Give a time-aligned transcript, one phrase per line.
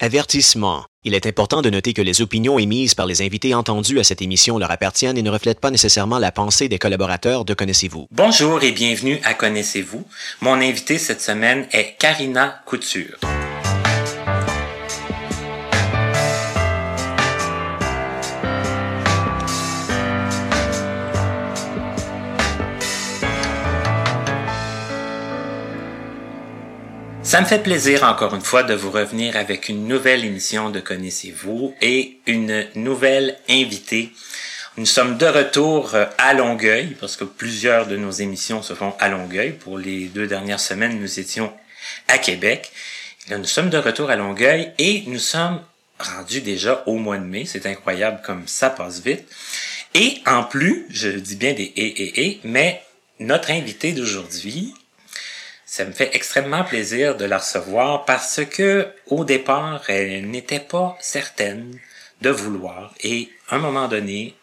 [0.00, 0.84] Avertissement.
[1.02, 4.22] Il est important de noter que les opinions émises par les invités entendus à cette
[4.22, 8.06] émission leur appartiennent et ne reflètent pas nécessairement la pensée des collaborateurs de Connaissez-vous.
[8.12, 10.04] Bonjour et bienvenue à Connaissez-vous.
[10.40, 13.18] Mon invité cette semaine est Karina Couture.
[27.28, 30.80] Ça me fait plaisir encore une fois de vous revenir avec une nouvelle émission de
[30.80, 34.14] Connaissez-vous et une nouvelle invitée.
[34.78, 39.10] Nous sommes de retour à Longueuil parce que plusieurs de nos émissions se font à
[39.10, 39.52] Longueuil.
[39.52, 41.52] Pour les deux dernières semaines, nous étions
[42.08, 42.72] à Québec.
[43.28, 45.60] Là, nous sommes de retour à Longueuil et nous sommes
[45.98, 47.44] rendus déjà au mois de mai.
[47.44, 49.28] C'est incroyable comme ça passe vite.
[49.92, 52.82] Et en plus, je dis bien des et et et, mais
[53.20, 54.72] notre invité d'aujourd'hui
[55.70, 60.96] ça me fait extrêmement plaisir de la recevoir parce que au départ, elle n'était pas
[60.98, 61.78] certaine
[62.22, 64.34] de vouloir et à un moment donné,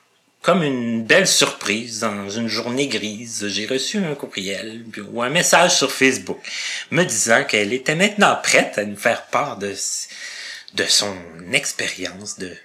[0.44, 5.76] comme une belle surprise dans une journée grise, j'ai reçu un courriel ou un message
[5.76, 6.40] sur Facebook
[6.92, 9.74] me disant qu'elle était maintenant prête à nous faire part de
[10.88, 11.18] son
[11.54, 12.56] expérience, de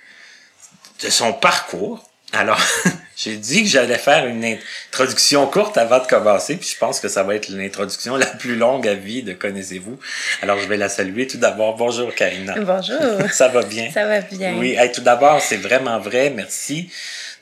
[1.08, 2.09] son parcours.
[2.33, 2.61] Alors,
[3.17, 7.09] j'ai dit que j'allais faire une introduction courte avant de commencer, puis je pense que
[7.09, 9.98] ça va être l'introduction la plus longue à vie de Connaissez-vous.
[10.42, 11.77] Alors, je vais la saluer tout d'abord.
[11.77, 12.55] Bonjour, Karina.
[12.61, 12.98] Bonjour.
[13.33, 13.91] ça va bien?
[13.92, 14.55] Ça va bien.
[14.56, 16.31] Oui, tout d'abord, c'est vraiment vrai.
[16.31, 16.91] Merci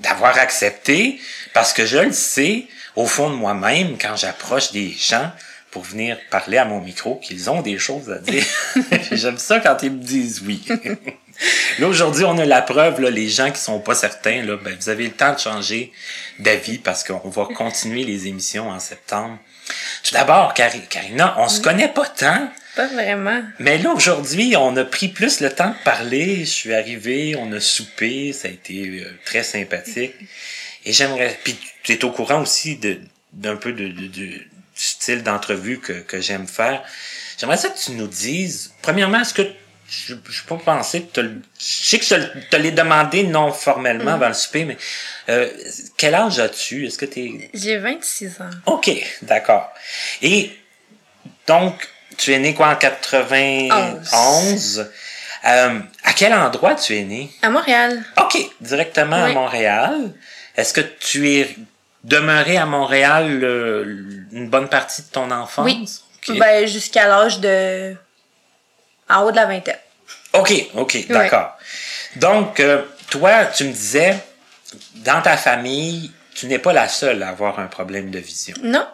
[0.00, 1.20] d'avoir accepté,
[1.53, 2.66] parce que je le sais,
[2.97, 5.31] au fond de moi-même, quand j'approche des gens,
[5.70, 8.44] pour venir parler à mon micro qu'ils ont des choses à dire.
[9.12, 10.64] J'aime ça quand ils me disent oui.
[11.78, 14.77] Là, aujourd'hui, on a la preuve, là, les gens qui sont pas certains, là, ben,
[14.78, 15.92] vous avez le temps de changer
[16.39, 19.39] d'avis parce qu'on va continuer les émissions en septembre.
[20.03, 22.50] Tout d'abord, Karina, on se connaît pas tant.
[22.75, 23.42] Pas vraiment.
[23.59, 26.41] Mais là, aujourd'hui, on a pris plus le temps de parler.
[26.41, 30.14] Je suis arrivé, on a soupé, ça a été euh, très sympathique.
[30.84, 31.39] Et j'aimerais...
[31.42, 33.00] Puis tu es au courant aussi de
[33.33, 34.31] d'un peu de, de, de
[34.75, 36.82] style d'entrevue que, que j'aime faire.
[37.38, 39.43] J'aimerais ça que tu nous dises, premièrement, est-ce que
[39.88, 41.28] je ne pas pensé que je
[41.59, 42.15] sais que je
[42.50, 44.15] te l'ai demandé non formellement mm.
[44.15, 44.76] avant le souper, mais
[45.31, 45.49] euh,
[45.97, 46.87] quel âge as-tu?
[46.87, 48.50] Est-ce que tu J'ai 26 ans.
[48.66, 48.91] OK,
[49.22, 49.72] d'accord.
[50.21, 50.54] Et
[51.47, 51.88] donc,
[52.19, 54.91] tu es né quoi en 91?
[55.44, 57.31] Euh, à quel endroit tu es né?
[57.43, 58.04] À Montréal.
[58.19, 60.12] OK, directement à Montréal.
[60.56, 61.56] Est-ce que tu es
[62.04, 63.43] demeuré à Montréal
[64.32, 65.65] une bonne partie de ton enfance?
[65.65, 65.88] Oui.
[66.38, 67.97] Ben, jusqu'à l'âge de.
[69.08, 69.78] En haut de la vingtaine.
[70.32, 71.56] OK, OK, d'accord.
[72.16, 74.16] Donc, euh, toi, tu me disais,
[74.96, 78.54] dans ta famille, tu n'es pas la seule à avoir un problème de vision.
[78.62, 78.86] Non.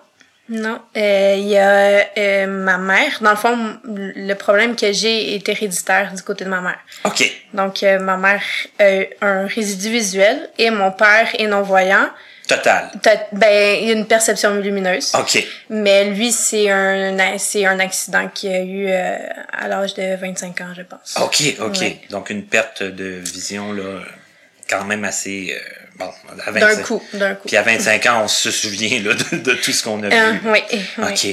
[0.48, 0.78] Non.
[0.96, 3.18] Euh, il y a euh, ma mère.
[3.22, 6.78] Dans le fond, le problème que j'ai est héréditaire du côté de ma mère.
[7.04, 7.24] OK.
[7.54, 8.42] Donc, ma mère
[8.78, 12.10] a un résidu visuel et mon père est non-voyant.
[12.46, 12.90] Total.
[13.32, 15.12] Ben, il y a une perception lumineuse.
[15.14, 15.42] OK.
[15.70, 19.16] Mais lui, c'est un, c'est un accident qu'il a eu euh,
[19.52, 21.16] à l'âge de 25 ans, je pense.
[21.22, 22.08] OK, OK.
[22.10, 24.02] Donc, une perte de vision, là,
[24.68, 25.56] quand même assez.
[25.56, 26.10] Euh, bon,
[26.46, 26.60] à 25...
[26.60, 27.48] D'un coup, d'un coup.
[27.48, 30.32] Puis à 25 ans, on se souvient, là, de, de tout ce qu'on a euh,
[30.32, 30.50] vu.
[30.50, 30.60] Oui,
[30.98, 31.26] OK.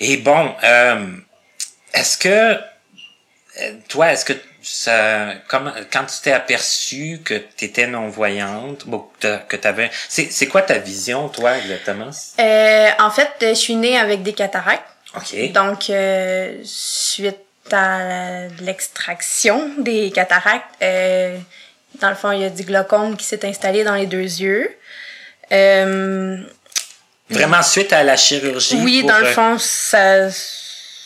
[0.00, 1.06] Et bon, euh,
[1.94, 2.60] est-ce que.
[3.88, 4.34] Toi, est-ce que
[4.70, 8.84] ça, quand tu t'es aperçu que tu étais non-voyante,
[9.20, 9.90] que tu avais...
[10.08, 12.10] C'est quoi ta vision, toi, exactement?
[12.38, 14.84] Euh, en fait, je suis née avec des cataractes.
[15.16, 15.52] OK.
[15.52, 17.38] Donc, euh, suite
[17.72, 21.36] à l'extraction des cataractes, euh,
[22.00, 24.70] dans le fond, il y a du glaucome qui s'est installé dans les deux yeux.
[25.50, 26.36] Euh,
[27.30, 28.78] Vraiment suite à la chirurgie?
[28.82, 30.28] Oui, dans le fond, ça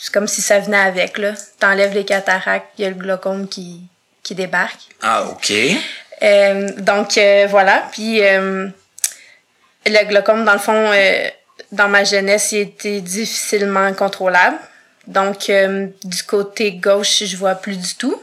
[0.03, 1.33] c'est comme si ça venait avec, là.
[1.61, 3.83] T'enlèves les cataractes, il y a le glaucome qui,
[4.25, 4.81] qui débarque.
[5.01, 5.53] Ah, OK.
[6.23, 7.89] Euh, donc, euh, voilà.
[7.93, 8.67] Puis, euh,
[9.87, 10.91] le glaucome, dans le fond,
[11.71, 14.57] dans ma jeunesse, il était difficilement contrôlable.
[15.07, 15.49] Donc,
[16.03, 18.21] du côté gauche, je vois plus du tout.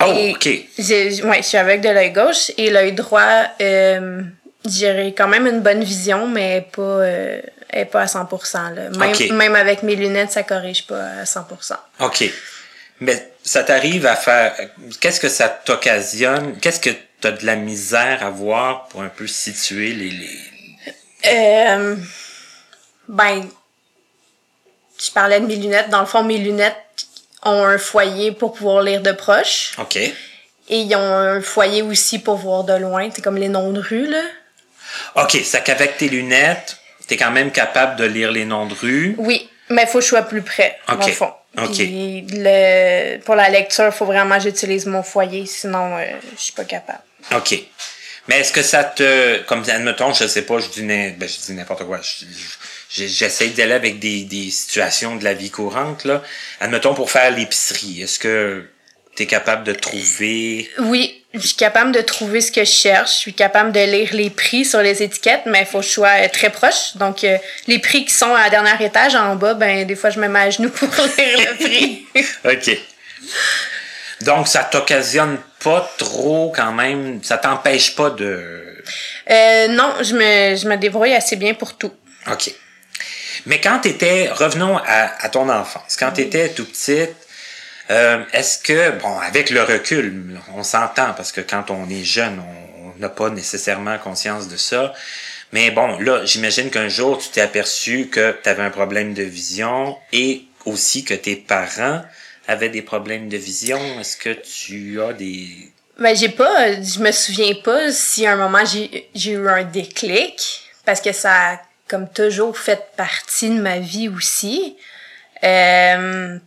[0.00, 0.46] Oh, OK.
[0.46, 2.50] Ouais, je suis avec de l'œil gauche.
[2.56, 7.02] Et l'œil droit, j'ai quand même une bonne vision, mais pas
[7.72, 8.74] est pas à 100%.
[8.74, 8.90] Là.
[8.90, 11.76] Même, même avec mes lunettes, ça corrige pas à 100%.
[12.00, 12.24] OK.
[13.00, 14.54] Mais ça t'arrive à faire...
[15.00, 16.58] Qu'est-ce que ça t'occasionne?
[16.60, 20.10] Qu'est-ce que tu as de la misère à voir pour un peu situer les...
[20.10, 20.38] les...
[21.26, 21.96] Euh,
[23.08, 23.48] ben,
[24.98, 25.90] je parlais de mes lunettes.
[25.90, 26.76] Dans le fond, mes lunettes
[27.44, 29.72] ont un foyer pour pouvoir lire de proche.
[29.78, 29.96] OK.
[29.96, 30.14] Et
[30.68, 33.08] ils ont un foyer aussi pour voir de loin.
[33.14, 34.22] C'est comme les noms de rue, là.
[35.16, 36.76] OK, c'est qu'avec tes lunettes,
[37.12, 39.14] tu es quand même capable de lire les noms de rue.
[39.18, 41.10] Oui, mais il faut que je sois plus près, OK.
[41.12, 41.32] fond.
[41.58, 41.74] OK.
[41.74, 46.04] Puis le, pour la lecture, il faut vraiment que j'utilise mon foyer, sinon euh,
[46.36, 47.00] je suis pas capable.
[47.36, 47.54] OK.
[48.28, 49.38] Mais est-ce que ça te.
[49.42, 52.00] Comme, admettons, je sais pas, je dis, ben, je dis n'importe quoi.
[52.02, 56.22] Je- je- J'essaie d'aller avec des, des situations de la vie courante, là.
[56.60, 58.68] Admettons, pour faire l'épicerie, est-ce que
[59.16, 60.70] tu es capable de trouver.
[60.78, 63.12] Oui, je suis capable de trouver ce que je cherche.
[63.12, 65.90] Je suis capable de lire les prix sur les étiquettes, mais il faut que je
[65.90, 66.96] sois euh, très proche.
[66.96, 70.10] Donc, euh, les prix qui sont à la dernière étage en bas, ben des fois,
[70.10, 72.06] je me mets à genoux pour lire le prix.
[72.44, 72.78] OK.
[74.22, 77.22] Donc, ça t'occasionne pas trop quand même.
[77.22, 78.82] Ça t'empêche pas de.
[79.30, 81.92] Euh, non, je me, je me débrouille assez bien pour tout.
[82.30, 82.50] OK.
[83.46, 87.16] Mais quand tu étais, revenons à, à ton enfance, quand tu étais tout petite,
[87.90, 92.42] euh, est-ce que, bon, avec le recul, on s'entend parce que quand on est jeune,
[92.78, 94.94] on n'a pas nécessairement conscience de ça.
[95.52, 99.22] Mais bon, là, j'imagine qu'un jour, tu t'es aperçu que tu avais un problème de
[99.22, 102.02] vision et aussi que tes parents
[102.48, 103.78] avaient des problèmes de vision.
[104.00, 105.70] Est-ce que tu as des...
[105.98, 110.62] Ben, j'ai pas, je me souviens pas si à un moment j'ai eu un déclic,
[110.86, 114.76] parce que ça a comme toujours fait partie de ma vie aussi.
[115.44, 116.38] Euh,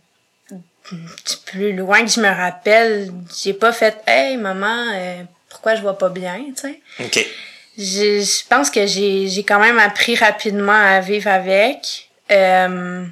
[1.46, 3.10] plus loin que je me rappelle,
[3.42, 6.80] j'ai pas fait Hey maman, euh, pourquoi je vois pas bien, tu sais.
[7.00, 7.26] OK.
[7.78, 12.08] Je, je pense que j'ai j'ai quand même appris rapidement à vivre avec.
[12.30, 13.04] Euh,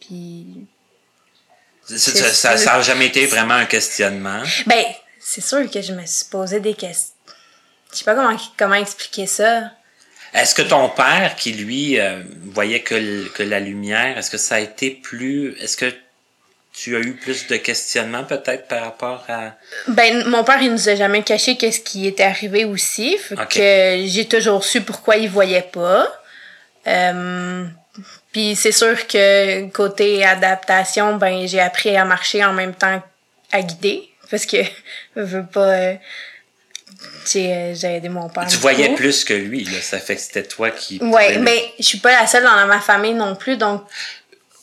[0.00, 0.66] puis
[1.86, 4.42] Ça- Ça ça- ça a jamais été vraiment un questionnement?
[4.66, 4.84] Ben,
[5.20, 7.12] c'est sûr que je me suis posé des questions.
[7.92, 9.70] Je sais pas comment, comment expliquer ça.
[10.34, 14.60] Est-ce que ton père, qui lui euh, voyait que, la lumière, est-ce que ça a
[14.60, 15.56] été plus...
[15.60, 15.94] Est-ce que
[16.72, 19.52] tu as eu plus de questionnements peut-être par rapport à...
[19.86, 23.16] Ben, mon père, il nous a jamais caché qu'est-ce qui était arrivé aussi.
[23.16, 26.08] Fait que j'ai toujours su pourquoi il voyait pas.
[26.88, 27.64] Euh,
[28.32, 33.00] puis c'est sûr que côté adaptation, ben, j'ai appris à marcher en même temps
[33.52, 34.10] à guider.
[34.28, 34.56] Parce que,
[35.14, 35.94] je veux pas, euh,
[37.30, 38.46] j'ai euh, j'ai aidé mon père.
[38.46, 39.80] Tu voyais plus que lui, là.
[39.82, 40.98] Ça fait que c'était toi qui...
[40.98, 43.82] Pouvais- mais je suis pas la seule dans ma famille non plus, donc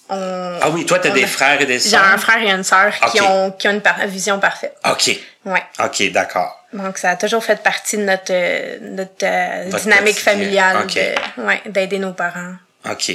[0.10, 0.60] on...
[0.62, 2.04] Ah oui, toi, t'as on des a- frères et des J'ai sœurs?
[2.04, 4.76] un frère et une sœur qui ont qui ont une par- vision parfaite.
[4.90, 5.18] OK.
[5.46, 5.64] Ouais.
[5.84, 6.58] OK, d'accord.
[6.74, 10.34] Donc ça a toujours fait partie de notre euh, notre euh, dynamique quotidien.
[10.34, 10.94] familiale Ok.
[11.38, 12.54] de ouais, d'aider nos parents.
[12.90, 13.12] OK.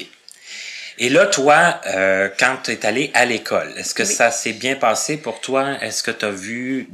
[0.99, 4.09] Et là, toi, euh, quand tu es allé à l'école, est-ce que Oui.
[4.09, 5.77] ça s'est bien passé pour toi?
[5.83, 6.89] Est-ce que tu as vu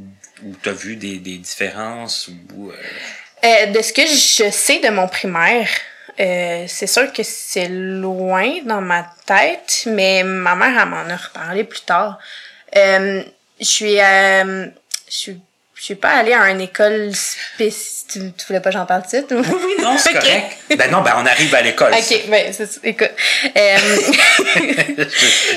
[0.44, 2.70] ou tu as vu des, des différences ou...
[2.70, 2.74] euh,
[3.44, 5.68] Euh, de ce que je sais de mon primaire,
[6.20, 11.16] euh, c'est sûr que c'est loin dans ma tête, mais ma mère elle m'en a
[11.16, 12.18] reparlé plus tard.
[12.76, 13.22] Euh,
[13.60, 14.66] je suis euh,
[15.08, 15.40] je suis
[15.82, 17.98] je suis pas allée à une école spécifique.
[18.12, 19.32] Tu, tu voulais pas que j'en parle tout de suite?
[19.32, 19.36] ou-
[19.66, 20.56] Oui, non, c'est correct.
[20.76, 21.92] Ben non, ben on arrive à l'école.
[21.92, 22.68] Ok, ben, c'est.
[22.84, 23.10] Écoute.
[23.56, 23.76] Euh,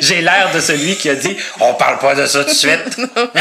[0.01, 2.97] J'ai l'air de celui qui a dit on parle pas de ça tout de suite.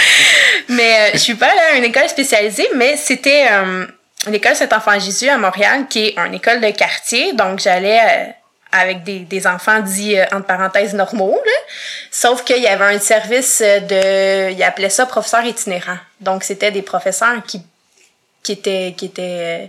[0.69, 3.87] mais euh, je suis pas allée à une école spécialisée, mais c'était euh,
[4.27, 7.33] l'école Saint-Enfant-Jésus à Montréal, qui est une école de quartier.
[7.35, 8.25] Donc, j'allais euh,
[8.83, 11.41] avec des, des enfants dits, euh, entre parenthèses, normaux.
[11.45, 11.59] Là.
[12.11, 14.51] Sauf qu'il y avait un service de...
[14.51, 15.99] Ils appelaient ça professeur itinérant.
[16.21, 17.63] Donc, c'était des professeurs qui,
[18.43, 18.95] qui étaient...
[18.97, 19.67] Qui étaient euh,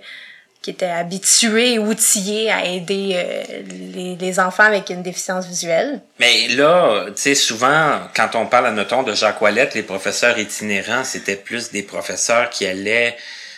[0.62, 3.44] qui étaient habitués, outillés à aider euh,
[3.94, 6.02] les, les enfants avec une déficience visuelle.
[6.20, 11.04] Mais là, tu sais, souvent, quand on parle, admettons, de Jacques Ouellette, les professeurs itinérants,
[11.04, 13.16] c'était plus des professeurs qui allaient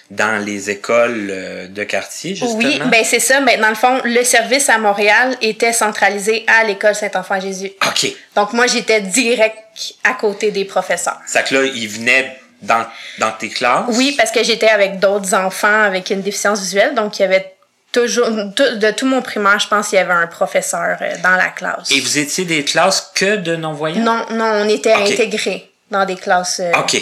[0.09, 2.57] dans les écoles euh, de quartier, justement?
[2.59, 3.41] Oui, ben c'est ça.
[3.41, 7.71] Mais dans le fond, le service à Montréal était centralisé à l'école Saint-Enfant-Jésus.
[7.85, 8.07] OK.
[8.35, 9.57] Donc moi, j'étais direct
[10.03, 11.19] à côté des professeurs.
[11.27, 12.85] Ça que là, ils venaient dans,
[13.19, 13.85] dans tes classes?
[13.89, 17.53] Oui, parce que j'étais avec d'autres enfants avec une déficience visuelle, donc il y avait
[17.91, 21.49] toujours, de tout mon primaire, je pense qu'il y avait un professeur euh, dans la
[21.49, 21.91] classe.
[21.91, 24.03] Et vous étiez des classes que de non-voyants?
[24.03, 26.59] Non, non, on était intégrés dans des classes.
[26.59, 26.97] euh, OK.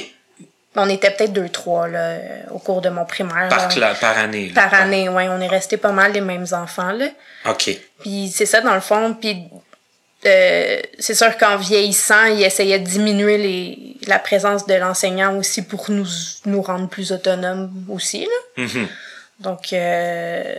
[0.75, 2.17] On était peut-être deux, trois là,
[2.51, 3.47] au cours de mon primaire.
[3.49, 3.95] Par, là.
[3.95, 4.51] par année.
[4.53, 4.61] là.
[4.61, 7.07] Par année, ouais, on est resté pas mal les mêmes enfants là.
[7.49, 7.69] OK.
[8.01, 9.15] Puis c'est ça, dans le fond.
[9.19, 9.47] Puis
[10.25, 15.61] euh, c'est sûr qu'en vieillissant, il essayait de diminuer les, la présence de l'enseignant aussi
[15.61, 16.07] pour nous,
[16.45, 18.27] nous rendre plus autonomes aussi.
[18.57, 18.63] Là.
[18.63, 18.87] Mhm.
[19.39, 20.55] Donc, euh,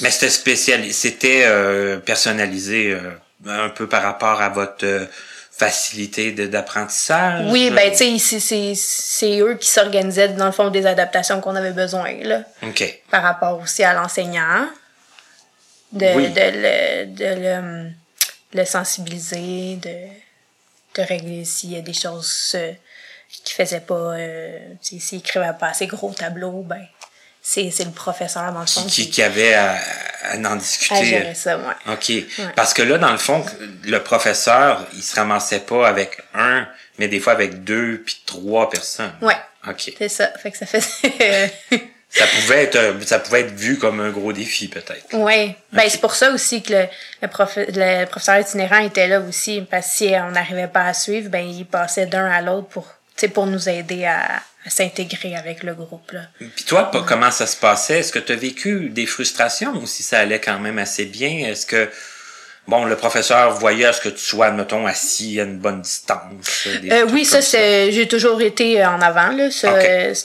[0.00, 3.10] Mais c'était spécial, c'était euh, personnalisé euh,
[3.46, 5.04] un peu par rapport à votre euh,
[5.64, 7.46] facilité de- d'apprentissage.
[7.52, 11.72] oui, ben, tu sais, c'est- eux qui s'organisaient, dans le fond, des adaptations qu'on avait
[11.72, 12.82] besoin, là, OK.
[13.10, 14.66] par rapport aussi à l'enseignant.
[15.92, 16.28] De, Oui.
[16.30, 17.90] de, le, de le,
[18.54, 19.96] le sensibiliser, de,
[20.96, 22.72] de régler s'il y a des choses euh,
[23.44, 26.86] qui faisaient pas, euh, tu sais, s'il écrivait pas assez gros tableau, ben,
[27.42, 28.84] c'est le professeur, dans le fond.
[28.86, 29.76] Qui, qui avait à,
[30.24, 30.94] à en discuter.
[30.94, 31.92] À gérer ça, ouais.
[31.92, 32.52] OK.
[32.54, 33.44] Parce que là, dans le fond,
[33.84, 36.66] le professeur, il se ramassait pas avec un,
[36.98, 39.12] mais des fois avec deux puis trois personnes.
[39.22, 39.36] Ouais.
[39.68, 39.92] OK.
[39.98, 40.30] C'est ça.
[40.42, 41.52] Fait que ça faisait...
[42.10, 45.06] ça pouvait être ça pouvait être vu comme un gros défi peut-être.
[45.12, 45.54] Oui.
[45.72, 46.86] Ben c'est pour ça aussi que le,
[47.22, 51.30] le, le, professeur itinérant était là aussi parce que si on n'arrivait pas à suivre,
[51.30, 52.86] ben il passait d'un à l'autre pour
[53.28, 56.12] pour nous aider à s'intégrer avec le groupe.
[56.12, 56.22] Là.
[56.38, 58.00] Puis toi, comment ça se passait?
[58.00, 61.48] Est-ce que tu as vécu des frustrations ou si ça allait quand même assez bien?
[61.48, 61.88] Est-ce que
[62.68, 66.68] bon, le professeur voyait à ce que tu sois, mettons, assis à une bonne distance?
[66.90, 69.50] Euh, oui, ça, c'est, j'ai toujours été en avant, là.
[69.50, 69.66] c'est,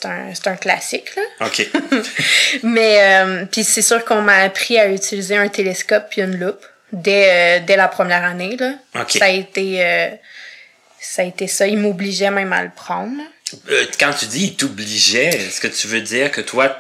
[0.06, 1.48] un, c'est un classique, là.
[1.48, 1.68] OK.
[2.64, 6.66] Mais, euh, puis c'est sûr qu'on m'a appris à utiliser un télescope puis une loupe
[6.92, 8.74] dès, euh, dès la première année, là.
[9.08, 9.82] Ça a été,
[11.00, 11.68] ça a été ça.
[11.68, 13.22] Il m'obligeait même à le prendre,
[14.00, 16.76] Quand tu dis il t'obligeait, est-ce que tu veux dire que toi,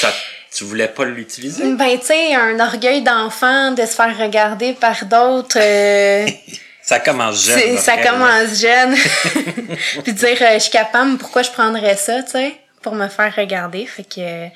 [0.00, 0.12] ça
[0.54, 1.74] tu voulais pas l'utiliser?
[1.74, 5.58] Ben, tu sais, un orgueil d'enfant de se faire regarder par d'autres.
[5.60, 6.26] Euh,
[6.82, 7.76] ça commence jeune.
[7.78, 8.94] Ça commence jeune.
[10.04, 12.56] Puis dire, euh, je suis capable, pourquoi je prendrais ça, tu sais?
[12.82, 13.86] pour me faire regarder?
[13.86, 14.46] Fait que euh,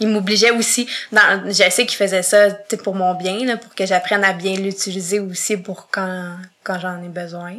[0.00, 2.50] il m'obligeait aussi dans je sais qu'il faisait ça
[2.82, 7.00] pour mon bien là, pour que j'apprenne à bien l'utiliser aussi pour quand quand j'en
[7.00, 7.54] ai besoin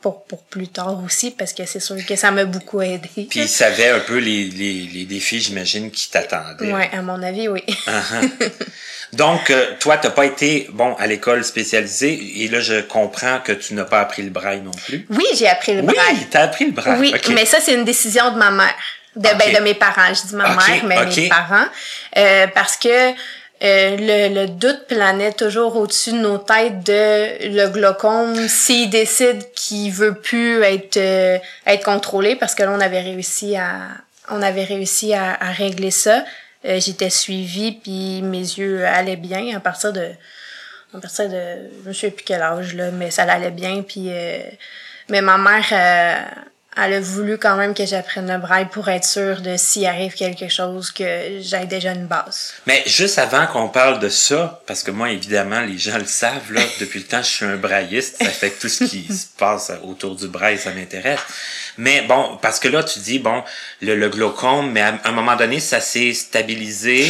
[0.00, 3.08] pour, pour plus tard aussi, parce que c'est sûr que ça m'a beaucoup aidé.
[3.14, 6.72] Puis il savait un peu les, les, les défis, j'imagine, qui t'attendaient.
[6.72, 7.62] Oui, à mon avis, oui.
[7.86, 8.50] Uh-huh.
[9.12, 13.40] Donc, euh, toi, tu n'as pas été bon à l'école spécialisée, et là, je comprends
[13.40, 15.06] que tu n'as pas appris le braille non plus.
[15.10, 15.96] Oui, j'ai appris le braille.
[16.12, 16.98] Oui, tu as appris le braille.
[16.98, 18.74] Oui, mais ça, c'est une décision de ma mère.
[19.16, 20.14] De, ben, de mes parents.
[20.14, 21.66] Je dis ma mère, mais mes parents.
[22.16, 23.10] Euh, parce que
[23.62, 29.52] euh, le, le, doute planait toujours au-dessus de nos têtes de le glaucome s'il décide
[29.52, 33.88] qu'il veut plus être euh, être contrôlé parce que là on avait réussi à
[34.30, 36.24] on avait réussi à, régler ça.
[36.64, 40.08] Euh, j'étais suivie puis mes yeux allaient bien à partir de
[40.94, 41.42] à partir de
[41.86, 44.10] je sais plus quel âge là mais ça allait bien puis
[45.10, 46.26] mais ma mère
[46.76, 50.14] elle a voulu quand même que j'apprenne le braille pour être sûre de s'il arrive
[50.14, 52.54] quelque chose que j'ai déjà une base.
[52.66, 56.52] Mais juste avant qu'on parle de ça, parce que moi évidemment les gens le savent
[56.52, 59.26] là, depuis le temps je suis un brailliste, ça fait que tout ce qui se
[59.36, 61.20] passe autour du braille ça m'intéresse.
[61.76, 63.42] Mais bon, parce que là tu dis bon
[63.82, 67.06] le, le glaucome, mais à un moment donné ça s'est stabilisé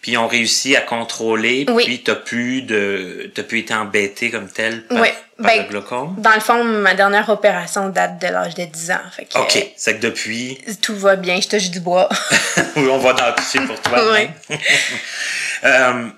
[0.00, 1.84] puis ils ont réussi à contrôler, oui.
[1.84, 5.08] puis t'as pu de t'as pu être embêté comme tel par, oui.
[5.38, 6.14] ben, le glaucome?
[6.18, 9.00] Dans le fond, ma dernière opération date de l'âge de 10 ans.
[9.10, 12.08] Fait que, OK, c'est que depuis tout va bien, je touche du bois.
[12.76, 14.12] oui, on va dans tout pour toi.
[14.12, 14.56] oui.
[15.64, 16.08] euh,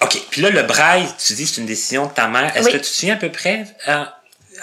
[0.00, 2.56] OK, puis là le braille, tu dis c'est une décision de ta mère.
[2.56, 4.04] Est-ce que tu te souviens à peu près euh,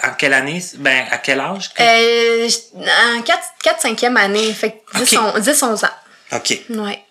[0.02, 1.70] en quelle année, ben, à quel âge?
[1.80, 5.88] Euh, en 4-5e année, fait que 10-11 ans.
[6.32, 6.58] OK.
[6.70, 7.05] Ouais.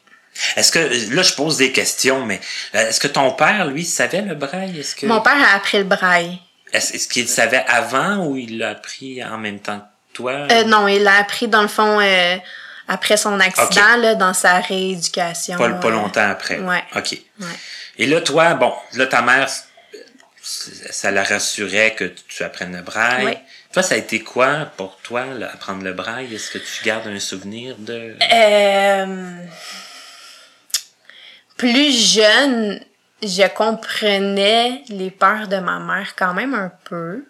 [0.55, 2.39] Est-ce que là je pose des questions, mais
[2.75, 4.79] euh, est-ce que ton père lui savait le braille?
[4.79, 6.39] Est-ce que mon père a appris le braille
[6.73, 10.47] Est-ce qu'il savait avant ou il l'a appris en même temps que toi?
[10.51, 12.37] Euh, Non, il l'a appris dans le fond euh,
[12.87, 15.57] après son accident là, dans sa rééducation.
[15.57, 16.59] Pas, pas longtemps après.
[16.59, 16.83] Ouais.
[16.95, 17.17] Ok.
[17.39, 17.47] Ouais.
[17.97, 19.47] Et là toi, bon, là ta mère,
[20.41, 23.25] ça la rassurait que tu apprennes le braille.
[23.25, 23.33] Oui.
[23.73, 26.33] Toi, ça a été quoi pour toi, là, apprendre le braille?
[26.33, 28.15] Est-ce que tu gardes un souvenir de...
[28.31, 29.35] Euh
[31.57, 32.79] plus jeune,
[33.23, 37.23] je comprenais les peurs de ma mère quand même un peu.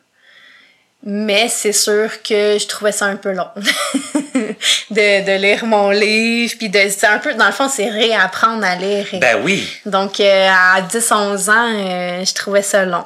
[1.08, 6.56] Mais c'est sûr que je trouvais ça un peu long de, de lire mon livre
[6.58, 9.06] puis de c'est un peu dans le fond c'est réapprendre à lire.
[9.14, 9.72] Ben oui.
[9.86, 13.06] Donc euh, à 10 11 ans, euh, je trouvais ça long.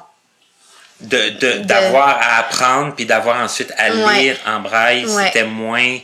[1.02, 5.26] De d'avoir de, à apprendre puis d'avoir ensuite à lire en braille, ouais.
[5.26, 5.98] c'était moins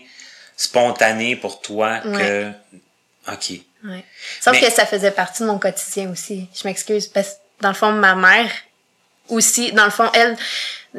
[0.58, 2.18] spontané pour toi ouais.
[3.26, 3.62] que OK.
[3.88, 4.04] Ouais.
[4.42, 4.62] Sauf Mais...
[4.62, 6.50] que ça faisait partie de mon quotidien aussi.
[6.54, 8.50] Je m'excuse parce que dans le fond, ma mère
[9.30, 10.36] aussi, dans le fond, elle,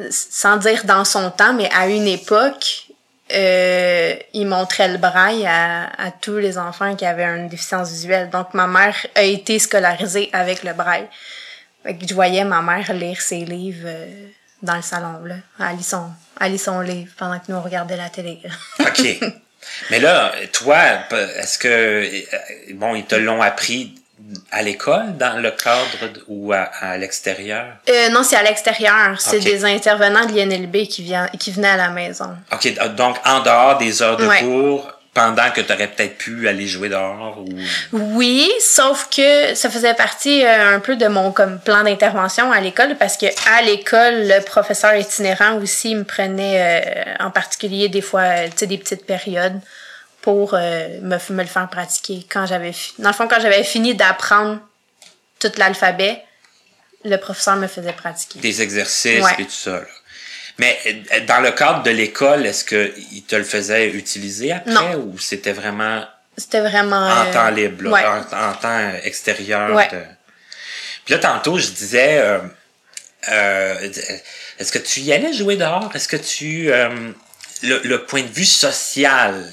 [0.09, 2.87] sans dire dans son temps, mais à une époque,
[3.33, 8.29] euh, il montrait le braille à, à tous les enfants qui avaient une déficience visuelle.
[8.29, 11.07] Donc ma mère a été scolarisée avec le braille.
[11.83, 14.27] Fait que je voyais ma mère lire ses livres euh,
[14.61, 15.35] dans le salon, là.
[15.59, 18.41] Elle lit son, elle lit son livre pendant que nous on regardait la télé.
[18.79, 19.19] OK.
[19.91, 20.77] Mais là, toi,
[21.37, 22.09] est-ce que,
[22.73, 23.93] bon, ils te l'ont appris
[24.51, 27.65] à l'école, dans le cadre ou à, à l'extérieur?
[27.89, 29.19] Euh, non, c'est à l'extérieur.
[29.19, 29.51] C'est okay.
[29.51, 32.35] des intervenants de l'INLB qui, vient, qui venaient à la maison.
[32.51, 32.73] OK.
[32.95, 34.39] Donc, en dehors des heures de ouais.
[34.39, 37.47] cours, pendant que tu aurais peut-être pu aller jouer dehors ou?
[37.91, 42.61] Oui, sauf que ça faisait partie euh, un peu de mon comme plan d'intervention à
[42.61, 48.01] l'école parce que à l'école le professeur itinérant aussi me prenait euh, en particulier des
[48.01, 49.59] fois tu sais des petites périodes
[50.21, 52.25] pour me, me le faire pratiquer.
[52.29, 54.59] Quand j'avais dans le fond quand j'avais fini d'apprendre
[55.39, 56.21] tout l'alphabet
[57.03, 58.39] le professeur me faisait pratiquer.
[58.39, 59.81] Des exercices et tout ça
[60.57, 60.77] mais
[61.27, 65.53] dans le cadre de l'école est-ce que il te le faisait utiliser après ou c'était
[65.53, 66.03] vraiment
[66.37, 69.97] c'était vraiment en temps libre en, temps extérieur de...
[71.05, 72.19] puis là tantôt je disais
[73.29, 73.89] euh,
[74.59, 75.91] est-ce que tu y allais jouer dehors?
[75.95, 76.71] Est-ce que tu...
[77.63, 79.43] Euh, le, point de vue social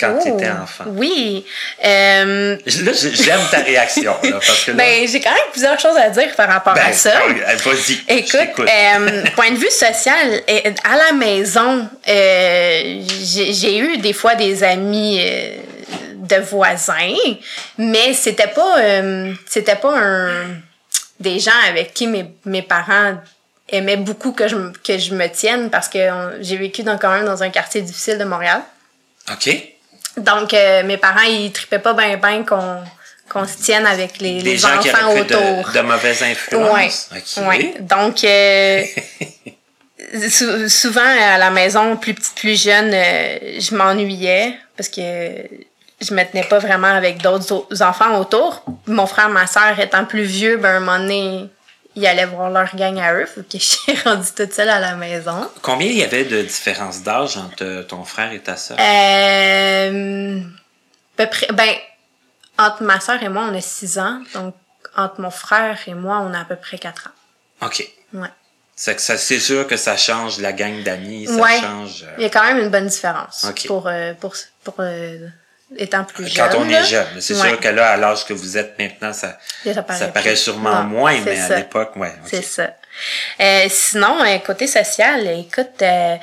[0.00, 0.84] quand tu étais oh, enfant.
[0.88, 1.44] Oui.
[1.84, 2.56] Euh...
[2.56, 4.14] Là, j'aime ta réaction.
[4.22, 7.12] parce que ben, j'ai quand même plusieurs choses à dire par rapport à ben, ça.
[7.64, 8.00] Vas-y.
[8.08, 10.42] Écoute, euh, point de vue social,
[10.84, 15.56] à la maison, euh, j'ai eu des fois des amis euh,
[16.16, 17.14] de voisins,
[17.78, 18.78] mais c'était pas,
[19.46, 20.46] c'était pas un
[21.20, 23.14] des gens avec qui mes, mes parents
[23.74, 25.98] aimaient beaucoup que je, que je me tienne parce que
[26.40, 28.62] j'ai vécu dans, quand même dans un quartier difficile de Montréal.
[29.30, 29.50] OK.
[30.16, 32.78] Donc, euh, mes parents, ils tripaient pas bien ben qu'on
[33.28, 35.40] qu'on se tienne avec les, les gens enfants qui autour.
[35.40, 37.08] De, de mauvaises influences.
[37.10, 37.46] Ouais.
[37.46, 37.74] ouais.
[37.80, 38.84] Donc, euh,
[40.68, 45.00] souvent à la maison, plus petite, plus jeune, euh, je m'ennuyais parce que
[46.00, 48.62] je me tenais pas vraiment avec d'autres enfants autour.
[48.86, 51.48] Mon frère, ma soeur étant plus vieux, ben, un moment donné,
[51.96, 53.26] ils allaient voir leur gang à eux.
[53.26, 55.48] Faut que je suis rendue toute seule à la maison.
[55.62, 58.78] Combien il y avait de différence d'âge entre ton frère et ta soeur?
[58.80, 60.40] Euh,
[61.16, 61.70] peu près, ben,
[62.58, 64.22] entre ma soeur et moi, on a 6 ans.
[64.34, 64.54] Donc,
[64.96, 67.66] entre mon frère et moi, on a à peu près 4 ans.
[67.66, 67.88] OK.
[68.12, 68.28] Ouais.
[68.76, 71.60] C'est, c'est sûr que ça change la gang d'amis, ça ouais.
[71.60, 72.02] change.
[72.02, 73.46] Euh, il y a quand même une bonne différence.
[73.66, 74.34] Pour, euh, pour,
[74.64, 75.28] pour, euh,
[75.76, 76.48] étant plus jeune.
[76.50, 77.06] Quand on est jeune.
[77.20, 81.18] C'est sûr que là, à l'âge que vous êtes maintenant, ça, ça paraît, sûrement moins,
[81.24, 82.12] mais à l'époque, ouais.
[82.26, 82.70] C'est ça.
[83.40, 86.16] Euh, sinon, euh, côté social, écoute, euh,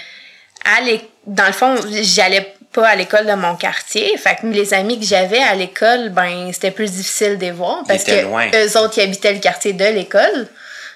[1.27, 4.15] dans le fond, j'allais pas à l'école de mon quartier.
[4.17, 7.83] Fait que les amis que j'avais à l'école, ben, c'était plus difficile de les voir
[7.87, 8.47] parce que loin.
[8.53, 10.47] eux autres, ils habitaient le quartier de l'école.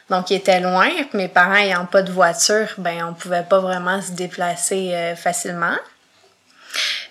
[0.10, 0.90] Donc, ils étaient loin.
[1.14, 5.76] Mes parents ayant pas de voiture, ben, on pouvait pas vraiment se déplacer euh, facilement.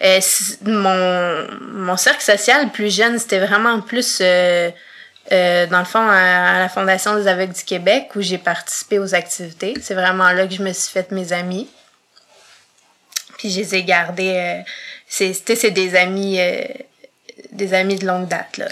[0.03, 0.21] Euh,
[0.63, 4.71] mon, mon cercle social plus jeune, c'était vraiment plus, euh,
[5.33, 9.15] euh, dans le fond, à, la Fondation des aveugles du Québec, où j'ai participé aux
[9.15, 9.75] activités.
[9.81, 11.69] C'est vraiment là que je me suis fait mes amis.
[13.39, 14.63] Puis je les ai gardés.
[15.09, 16.39] c'était c'est des amis,
[17.53, 18.57] des amis de longue date.
[18.59, 18.69] Là.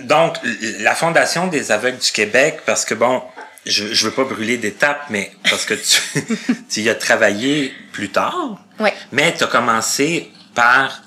[0.00, 0.36] Donc,
[0.80, 3.22] la Fondation des aveugles du Québec, parce que bon,
[3.66, 6.24] je, je veux pas brûler d'étapes, mais parce que tu,
[6.70, 8.58] tu y as travaillé plus tard.
[8.78, 8.90] Oui.
[9.12, 11.02] Mais tu as commencé par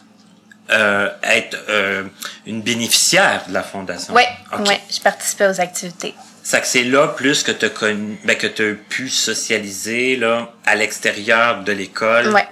[0.70, 2.04] euh, être euh,
[2.46, 4.14] une bénéficiaire de la fondation.
[4.14, 4.70] Oui, okay.
[4.70, 6.14] ouais, je participais aux activités.
[6.44, 10.54] Ça que c'est là plus que tu connu, ben, que tu as pu socialiser là
[10.66, 12.34] à l'extérieur de l'école.
[12.34, 12.48] Ouais.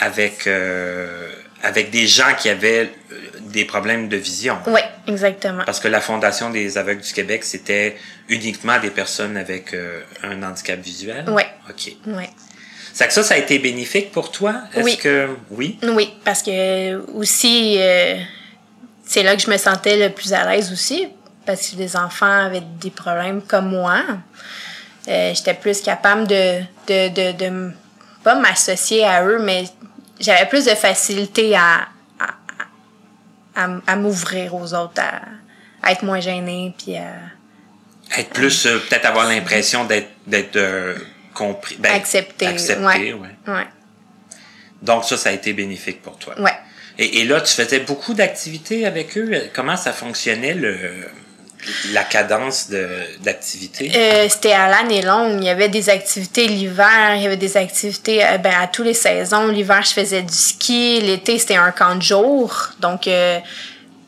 [0.00, 1.30] Avec euh,
[1.62, 3.16] avec des gens qui avaient euh,
[3.50, 4.58] des problèmes de vision.
[4.66, 5.64] Oui, exactement.
[5.64, 7.96] Parce que la Fondation des aveugles du Québec, c'était
[8.28, 11.24] uniquement des personnes avec euh, un handicap visuel?
[11.28, 11.42] Oui.
[11.68, 11.96] OK.
[12.06, 12.24] Oui.
[12.92, 14.62] Ça que ça, ça a été bénéfique pour toi?
[14.74, 14.96] Est-ce oui.
[14.96, 15.78] que oui?
[15.82, 18.16] Oui, parce que aussi, euh,
[19.04, 21.08] c'est là que je me sentais le plus à l'aise aussi,
[21.44, 24.02] parce que les enfants avaient des problèmes comme moi.
[25.08, 27.70] Euh, J'étais plus capable de, de, de, de
[28.24, 29.64] pas m'associer à eux, mais
[30.18, 31.86] j'avais plus de facilité à,
[33.56, 35.22] à, à, m'ouvrir aux autres, à,
[35.82, 37.14] à, être moins gênée, puis à...
[38.16, 40.94] Être plus, euh, peut-être avoir l'impression d'être d'être euh,
[41.34, 41.76] compris.
[41.80, 42.46] Ben, accepté.
[42.46, 43.14] Accepté, ouais.
[43.14, 43.52] ouais.
[43.52, 43.66] ouais.
[44.82, 46.40] Donc ça, ça a été bénéfique pour toi.
[46.40, 46.52] Ouais.
[46.98, 49.50] Et, et là, tu faisais beaucoup d'activités avec eux.
[49.52, 50.78] Comment ça fonctionnait le
[51.92, 52.68] la cadence
[53.20, 53.90] d'activité?
[53.94, 55.38] Euh, C'était à l'année longue.
[55.38, 58.82] Il y avait des activités l'hiver, il y avait des activités euh, ben, à tous
[58.82, 59.48] les saisons.
[59.48, 61.00] L'hiver, je faisais du ski.
[61.00, 62.70] L'été, c'était un camp de jour.
[62.80, 63.38] Donc, euh,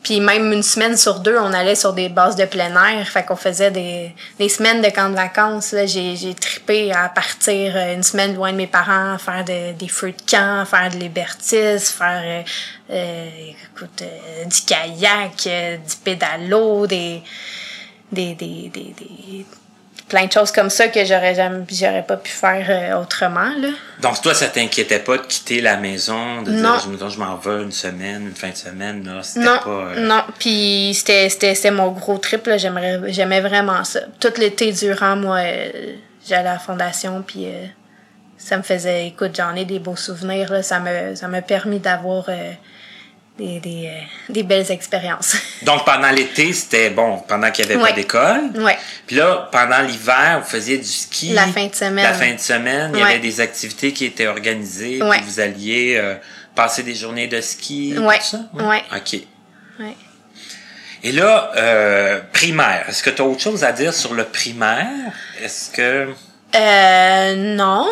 [0.03, 3.07] puis même une semaine sur deux, on allait sur des bases de plein air.
[3.07, 5.75] Fait qu'on faisait des, des semaines de camp de vacances.
[5.85, 9.87] J'ai, j'ai trippé à partir euh, une semaine loin de mes parents, faire de, des
[9.89, 12.43] feux de camp, faire de l'hébertisme, faire euh,
[12.91, 13.29] euh,
[13.75, 15.43] écoute, euh, du kayak,
[15.85, 17.21] du pédalo, des,
[18.11, 19.45] des, des, des, des
[20.09, 23.69] plein de choses comme ça que j'aurais jamais j'aurais pas pu faire euh, autrement là.
[24.01, 26.77] Donc toi ça t'inquiétait pas de quitter la maison de non.
[26.77, 29.99] dire je m'en vais une semaine une fin de semaine là c'était non, pas euh...
[30.05, 34.73] non puis c'était c'était c'était mon gros trip là j'aimerais j'aimais vraiment ça tout l'été
[34.73, 35.69] durant moi euh,
[36.27, 37.65] j'allais à la fondation puis euh,
[38.37, 41.79] ça me faisait écoute j'en ai des beaux souvenirs là ça me ça m'a permis
[41.79, 42.25] d'avoir
[43.39, 45.35] des, des, euh, des belles expériences.
[45.63, 47.89] Donc, pendant l'été, c'était bon, pendant qu'il n'y avait Ouais.
[47.89, 48.51] pas d'école.
[48.57, 48.77] ouais.
[49.07, 51.31] Puis là, pendant l'hiver, vous faisiez du ski.
[51.33, 52.03] La fin de semaine.
[52.03, 55.01] La fin de semaine, il y avait des activités qui étaient organisées.
[55.01, 55.17] Ouais.
[55.17, 56.15] Puis vous alliez euh,
[56.53, 57.95] passer des journées de ski.
[57.97, 58.17] Ouais.
[58.19, 58.39] Tout ça?
[58.53, 58.83] Ouais.
[58.95, 59.19] OK.
[59.79, 59.95] Ouais.
[61.01, 62.85] Et là, euh, primaire.
[62.89, 64.89] Est-ce que tu as autre chose à dire sur le primaire?
[65.41, 66.09] Est-ce que.
[66.55, 67.87] Euh, non.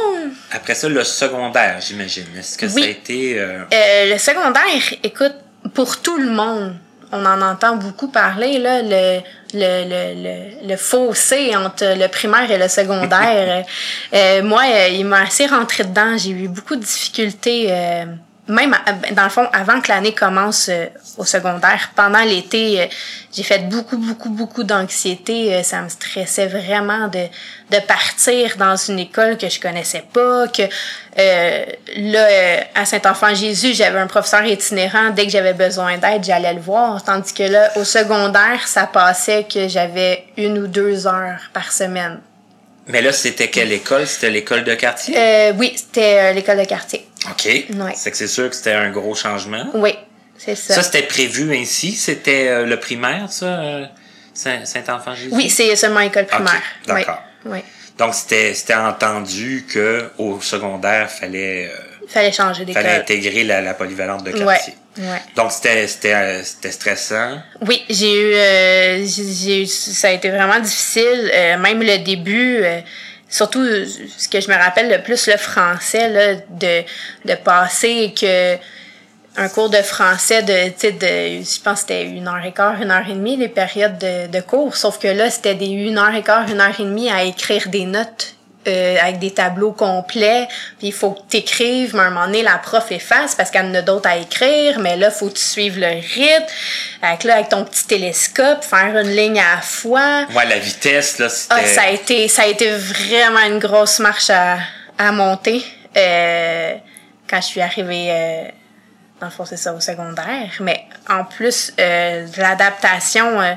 [0.52, 2.26] Après ça, le secondaire, j'imagine.
[2.38, 2.82] Est-ce que Oui.
[2.82, 3.39] ça a été.
[3.39, 4.63] euh, Euh, le secondaire,
[5.04, 5.36] écoute,
[5.74, 6.76] pour tout le monde,
[7.12, 9.20] on en entend beaucoup parler, là, le,
[9.54, 13.65] le, le, le, le fossé entre le primaire et le secondaire.
[14.13, 16.17] Euh, moi, euh, il m'a assez rentré dedans.
[16.17, 18.06] J'ai eu beaucoup de difficultés, euh,
[18.48, 20.86] même à- dans le fond, avant que l'année commence euh,
[21.18, 21.92] au secondaire.
[21.96, 22.86] Pendant l'été, euh,
[23.34, 25.54] j'ai fait beaucoup, beaucoup, beaucoup d'anxiété.
[25.54, 27.26] Euh, ça me stressait vraiment de,
[27.72, 31.66] de partir dans une école que je connaissais pas, que euh,
[31.98, 35.10] là, euh, à Saint-Enfant-Jésus, j'avais un professeur itinérant.
[35.10, 37.04] Dès que j'avais besoin d'aide, j'allais le voir.
[37.04, 42.20] Tandis que là, au secondaire, ça passait que j'avais une ou deux heures par semaine.
[42.90, 44.08] Mais là, c'était quelle école?
[44.08, 45.14] C'était l'école de quartier?
[45.18, 47.06] Euh, oui, c'était euh, l'école de quartier.
[47.32, 47.46] OK.
[47.46, 47.94] ouais.
[47.96, 49.66] C'est que c'est sûr que c'était un gros changement.
[49.74, 49.94] Oui,
[50.38, 50.76] c'est ça.
[50.76, 51.92] Ça, c'était prévu ainsi?
[51.94, 53.46] C'était euh, le primaire, ça?
[53.46, 53.86] euh,
[54.34, 55.30] Saint- Saint-Enfant-Jésus?
[55.34, 56.62] oui, c'est seulement école primaire.
[56.86, 57.22] D'accord.
[57.46, 57.60] Oui, oui.
[57.98, 62.84] Donc, c'était c'était entendu que au secondaire, fallait, euh, Fallait changer d'école.
[62.84, 64.76] fallait intégrer la, la polyvalente de quartier.
[65.00, 65.04] ouais.
[65.36, 67.40] Donc, c'était c'était c'était stressant?
[67.68, 72.62] Oui, j'ai eu, j'ai eu, ça a été vraiment difficile, même le début.
[73.30, 73.86] Surtout, euh,
[74.18, 76.84] ce que je me rappelle le plus, le français, là, de,
[77.26, 78.58] de passer que
[79.40, 82.82] un cours de français de, tu de, je pense que c'était une heure et quart,
[82.82, 84.76] une heure et demie, les périodes de, de cours.
[84.76, 87.70] Sauf que là, c'était des une heure et quart, une heure et demie à écrire
[87.70, 88.37] des notes
[88.68, 90.48] euh, avec des tableaux complets.
[90.78, 93.52] Puis il faut que tu écrives, mais à un moment donné, la prof efface parce
[93.52, 94.80] qu'elle en a d'autres à écrire.
[94.80, 96.46] Mais là, faut que tu suives le rythme.
[97.02, 100.26] Avec, là, avec ton petit télescope, faire une ligne à la fois.
[100.30, 101.56] Moi, la vitesse, là, c'était...
[101.56, 104.58] Ah, ça a été, ça a été vraiment une grosse marche à,
[104.98, 105.64] à monter.
[105.96, 106.74] Euh,
[107.30, 108.44] quand je suis arrivée, euh,
[109.20, 110.50] dans le fond, c'est ça, au secondaire.
[110.60, 113.54] Mais en plus, euh, de l'adaptation, euh,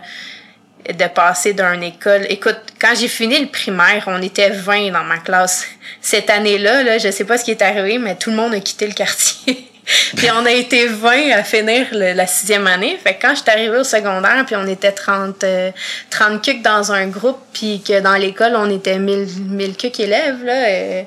[0.92, 2.26] de passer d'une école.
[2.28, 5.66] Écoute, quand j'ai fini le primaire, on était 20 dans ma classe.
[6.00, 8.60] Cette année-là, là, je sais pas ce qui est arrivé, mais tout le monde a
[8.60, 9.66] quitté le quartier.
[10.16, 12.98] puis on a été 20 à finir le- la sixième année.
[13.02, 15.70] Fait que quand je suis arrivée au secondaire, puis on était 30, euh,
[16.10, 20.44] 30 cucs dans un groupe, puis que dans l'école, on était 1000, 1000 cucs élèves,
[20.44, 20.52] là.
[20.68, 21.02] euh,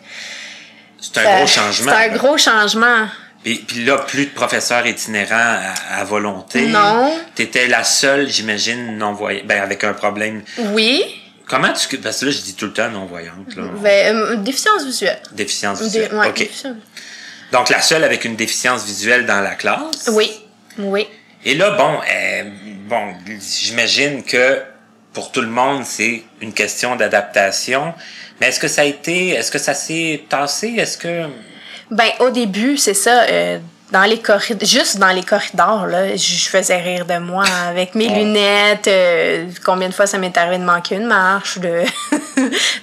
[1.00, 1.92] C'est un gros changement.
[1.92, 3.08] C'est un gros changement.
[3.44, 5.36] Puis, puis là, plus de professeurs itinérants
[5.92, 6.68] à, à volonté.
[6.68, 7.14] Non.
[7.36, 9.46] T'étais la seule, j'imagine, non-voyante.
[9.46, 10.44] Ben, avec un problème.
[10.58, 11.04] Oui,
[11.46, 11.98] Comment tu...
[11.98, 13.64] Parce que là, je dis tout le temps non-voyante, là.
[13.82, 15.22] ben, euh, déficience visuelle.
[15.34, 16.14] Déficience Dé- visuelle.
[16.16, 16.38] ouais, OK.
[16.38, 16.78] déficience.
[17.52, 20.10] Donc, la seule avec une déficience visuelle dans la classe?
[20.14, 20.32] Oui,
[20.80, 21.06] oui.
[21.44, 22.44] Et là, bon, euh,
[22.88, 23.14] bon,
[23.60, 24.62] j'imagine que
[25.12, 27.94] pour tout le monde, c'est une question d'adaptation.
[28.40, 30.70] Mais est-ce que ça a été, est-ce que ça s'est tassé?
[30.78, 31.26] Est-ce que...
[31.94, 33.24] Ben, au début, c'est ça.
[33.24, 33.60] euh,
[33.92, 38.08] dans les corridors, juste dans les corridors, là, je faisais rire de moi avec mes
[38.10, 38.88] lunettes.
[38.88, 41.84] euh, combien de fois ça m'est arrivé de manquer une marche, de,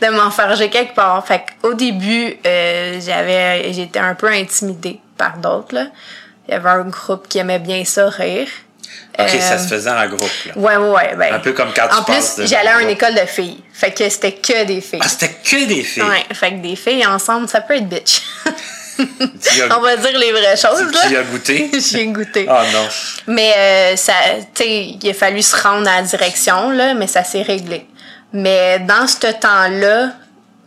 [0.00, 1.26] de m'enfarger quelque part.
[1.26, 5.86] Fait au début, euh, j'avais, j'étais un peu intimidée par d'autres, là.
[6.46, 8.46] Il y avait un groupe qui aimait bien ça rire.
[9.18, 10.52] OK, Euh, ça se faisait en groupe, là.
[10.56, 11.16] Ouais, ouais.
[11.16, 13.60] Ben, Un peu comme quand tu En de- plus, j'allais à une école de filles.
[13.72, 15.00] Fait que c'était que des filles.
[15.02, 16.04] Ah, c'était que des filles?
[16.04, 18.20] Ouais, fait que des filles ensemble, ça peut être bitch.
[19.06, 21.70] Tu On va dire les vraies choses, tu y as goûté?
[21.80, 22.46] J'ai goûté.
[22.48, 22.88] Ah non.
[23.26, 24.12] Mais euh, ça,
[24.54, 27.86] tu sais, il a fallu se rendre à la direction, là, mais ça s'est réglé.
[28.32, 30.12] Mais dans ce temps-là,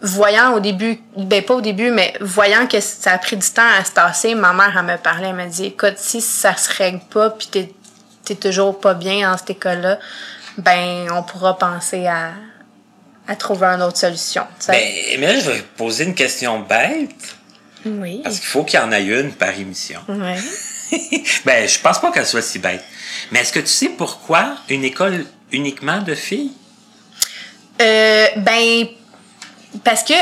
[0.02, 3.62] voyant au début, ben pas au début, mais voyant que ça a pris du temps
[3.80, 6.69] à se tasser, ma mère, elle me parlait, elle m'a dit, écoute, si ça se
[6.78, 7.72] règle pas, puis t'es,
[8.26, 10.00] t'es toujours pas bien dans cette école-là,
[10.58, 12.32] ben, on pourra penser à,
[13.28, 14.43] à trouver une autre solution.
[14.60, 14.67] tu.
[14.67, 14.82] Ben,
[15.19, 17.36] mais là, je vais poser une question bête,
[17.86, 18.22] oui.
[18.24, 20.00] parce qu'il faut qu'il y en ait une par émission.
[20.08, 20.38] Ouais.
[21.46, 22.84] ben, je pense pas qu'elle soit si bête.
[23.32, 26.52] Mais est-ce que tu sais pourquoi une école uniquement de filles?
[27.82, 28.88] Euh, ben,
[29.84, 30.13] parce que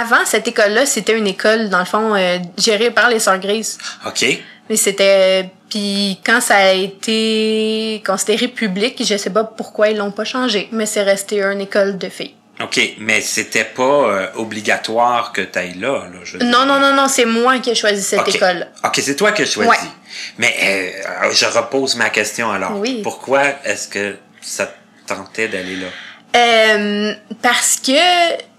[0.00, 3.78] avant cette école-là, c'était une école, dans le fond, euh, gérée par les Sœurs Grises.
[4.04, 4.24] OK.
[4.68, 5.50] Mais c'était.
[5.68, 10.68] Puis quand ça a été considéré public, je sais pas pourquoi ils l'ont pas changé,
[10.70, 12.35] mais c'est resté une école de filles.
[12.62, 16.20] OK, mais c'était pas euh, obligatoire que tu ailles là, là.
[16.24, 18.66] je Non, non, non, non, c'est moi qui ai choisi cette école.
[18.82, 19.68] OK, c'est toi qui as choisi.
[19.68, 19.76] Ouais.
[20.38, 22.78] Mais euh, je repose ma question alors.
[22.78, 23.00] Oui.
[23.02, 24.72] Pourquoi est-ce que ça te
[25.14, 25.86] tentait d'aller là?
[26.34, 27.92] Euh, parce que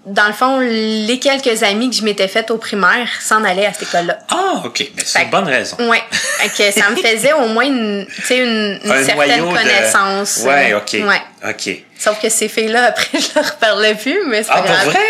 [0.08, 3.72] dans le fond, les quelques amis que je m'étais faites au primaire s'en allaient à
[3.72, 4.18] cette école-là.
[4.30, 4.80] Ah, OK.
[4.96, 5.76] Mais c'est Fait une bonne raison.
[5.78, 10.40] Fait que ça me faisait au moins une, une, une Un certaine de- connaissance.
[10.44, 10.92] Ouais, euh, OK.
[10.94, 11.50] Ouais.
[11.50, 11.82] OK.
[11.98, 14.86] Sauf que ces filles-là, après, je leur parlais plus, mais c'est Ah, pas pour grave.
[14.90, 15.00] vrai?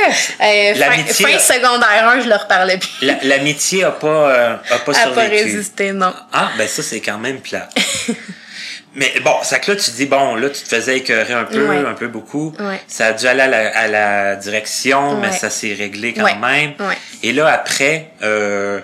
[0.40, 2.90] Euh, fin, L'amitié fin a- secondaire 1, je leur parlais plus.
[3.06, 6.14] La- L'amitié a pas, euh, a pas pas résisté, non.
[6.32, 7.68] Ah, ben ça, c'est quand même plat.
[8.94, 11.66] Mais bon, ça que là, tu dis, bon, là, tu te faisais écœurer un peu,
[11.68, 11.78] Ouais.
[11.86, 12.52] un peu beaucoup.
[12.58, 12.80] Ouais.
[12.88, 16.72] Ça a dû aller à la, à la direction, mais ça s'est réglé quand même.
[17.22, 18.80] Et là, après, euh,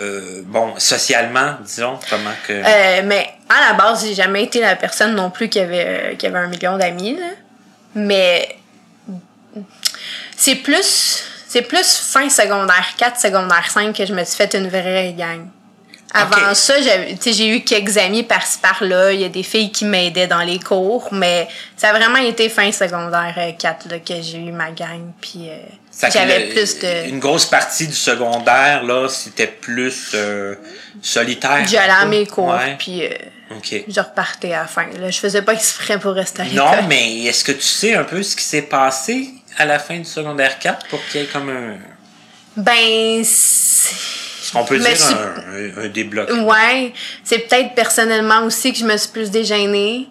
[0.00, 2.52] euh, bon, socialement, disons, comment que...
[2.52, 6.14] Euh, mais à la base, j'ai jamais été la personne non plus qui avait, euh,
[6.16, 7.16] qui avait un million d'amis.
[7.18, 7.26] là.
[7.94, 8.56] Mais
[10.36, 14.68] c'est plus, c'est plus fin secondaire 4, secondaire 5 que je me suis fait une
[14.68, 15.46] vraie gang.
[16.14, 19.12] Avant ça, j'ai eu quelques amis par-ci par-là.
[19.12, 22.48] Il y a des filles qui m'aidaient dans les cours, mais ça a vraiment été
[22.48, 25.12] fin secondaire euh, 4 là, que j'ai eu ma gang.
[25.20, 25.56] Puis euh,
[26.10, 27.08] j'avais plus de.
[27.08, 30.54] Une grosse partie du secondaire, là, c'était plus euh,
[31.00, 31.66] solitaire.
[31.66, 33.10] J'allais à mes cours, puis euh,
[33.88, 34.86] je repartais à la fin.
[34.98, 36.64] Là, je faisais pas exprès pour rester à l'école.
[36.64, 39.98] Non, mais est-ce que tu sais un peu ce qui s'est passé à la fin
[39.98, 41.76] du secondaire 4 pour qu'il y ait comme un...
[42.56, 43.24] Ben,
[44.54, 46.28] On peut dire un, un, un débloc.
[46.30, 46.92] ouais,
[47.24, 50.08] c'est peut-être personnellement aussi que je me suis plus dégênée.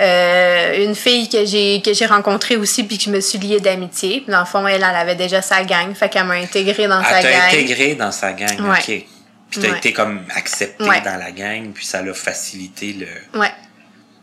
[0.00, 3.60] Euh, une fille que j'ai que j'ai rencontrée aussi puis que je me suis liée
[3.60, 4.22] d'amitié.
[4.22, 7.02] Puis dans le fond, elle, elle avait déjà sa gang, fait qu'elle m'a intégrée dans
[7.02, 7.42] sa Elle gang.
[7.46, 8.78] intégré dans sa gang, Ouais.
[8.78, 9.06] OK.
[9.50, 9.78] Puis t'as Ouais.
[9.78, 11.00] été comme accepté Ouais.
[11.02, 13.38] dans la gang, puis ça l'a facilité le...
[13.38, 13.52] Ouais.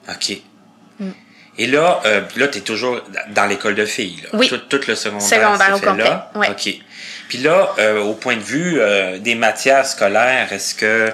[0.09, 0.37] OK.
[0.99, 1.09] Mm.
[1.57, 4.29] Et là, euh, là t'es toujours dans l'école de filles, là.
[4.33, 4.49] Oui.
[4.49, 6.31] Tout, tout le secondaire, Secondaire au complet, là?
[6.49, 6.73] OK.
[7.31, 11.13] Puis là, euh, au point de vue euh, des matières scolaires, est-ce que...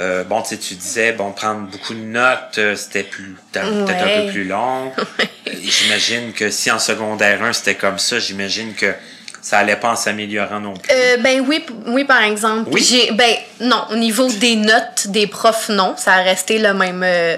[0.00, 3.66] euh, bon, tu sais, tu disais, bon, prendre beaucoup de notes, euh, c'était plus peut-être
[3.66, 4.90] un peu plus long.
[5.62, 8.94] J'imagine que si en secondaire 1, c'était comme ça, j'imagine que
[9.42, 10.90] ça allait pas en s'améliorant non plus.
[10.90, 12.70] Euh, ben oui, oui par exemple.
[12.72, 12.82] Oui?
[12.82, 17.02] J'ai ben non, au niveau des notes des profs non, ça a resté le même
[17.04, 17.36] euh,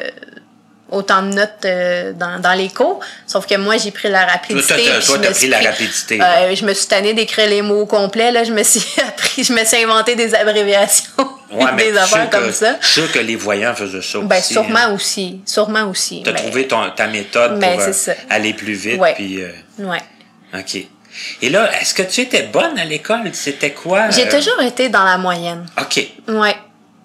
[0.90, 4.66] autant de notes euh, dans, dans les cours, sauf que moi j'ai pris la rapidité.
[4.66, 7.48] Toi, toi, je t'as me pris suis la rapidité, Euh, je me suis tannée d'écrire
[7.48, 11.08] les mots au complet là, je me suis appris, je me suis inventé des abréviations,
[11.52, 12.76] Ouais, mais des affaires que- comme ça.
[12.80, 14.52] Je suis sûr que les voyants faisaient ça Ben aussi.
[14.52, 14.92] sûrement hein.
[14.94, 16.22] aussi, sûrement aussi.
[16.24, 17.92] T'as mais- trouvé ton, ta méthode pour euh,
[18.30, 19.00] aller plus vite.
[19.00, 19.14] Ouais.
[19.14, 19.40] Puis,
[19.78, 20.00] Ouais.
[20.56, 20.76] OK.
[21.42, 23.20] Et là, est-ce que tu étais bonne à l'école?
[23.32, 24.10] C'était quoi?
[24.10, 25.64] J'ai toujours été dans la moyenne.
[25.80, 26.06] OK.
[26.28, 26.56] Ouais.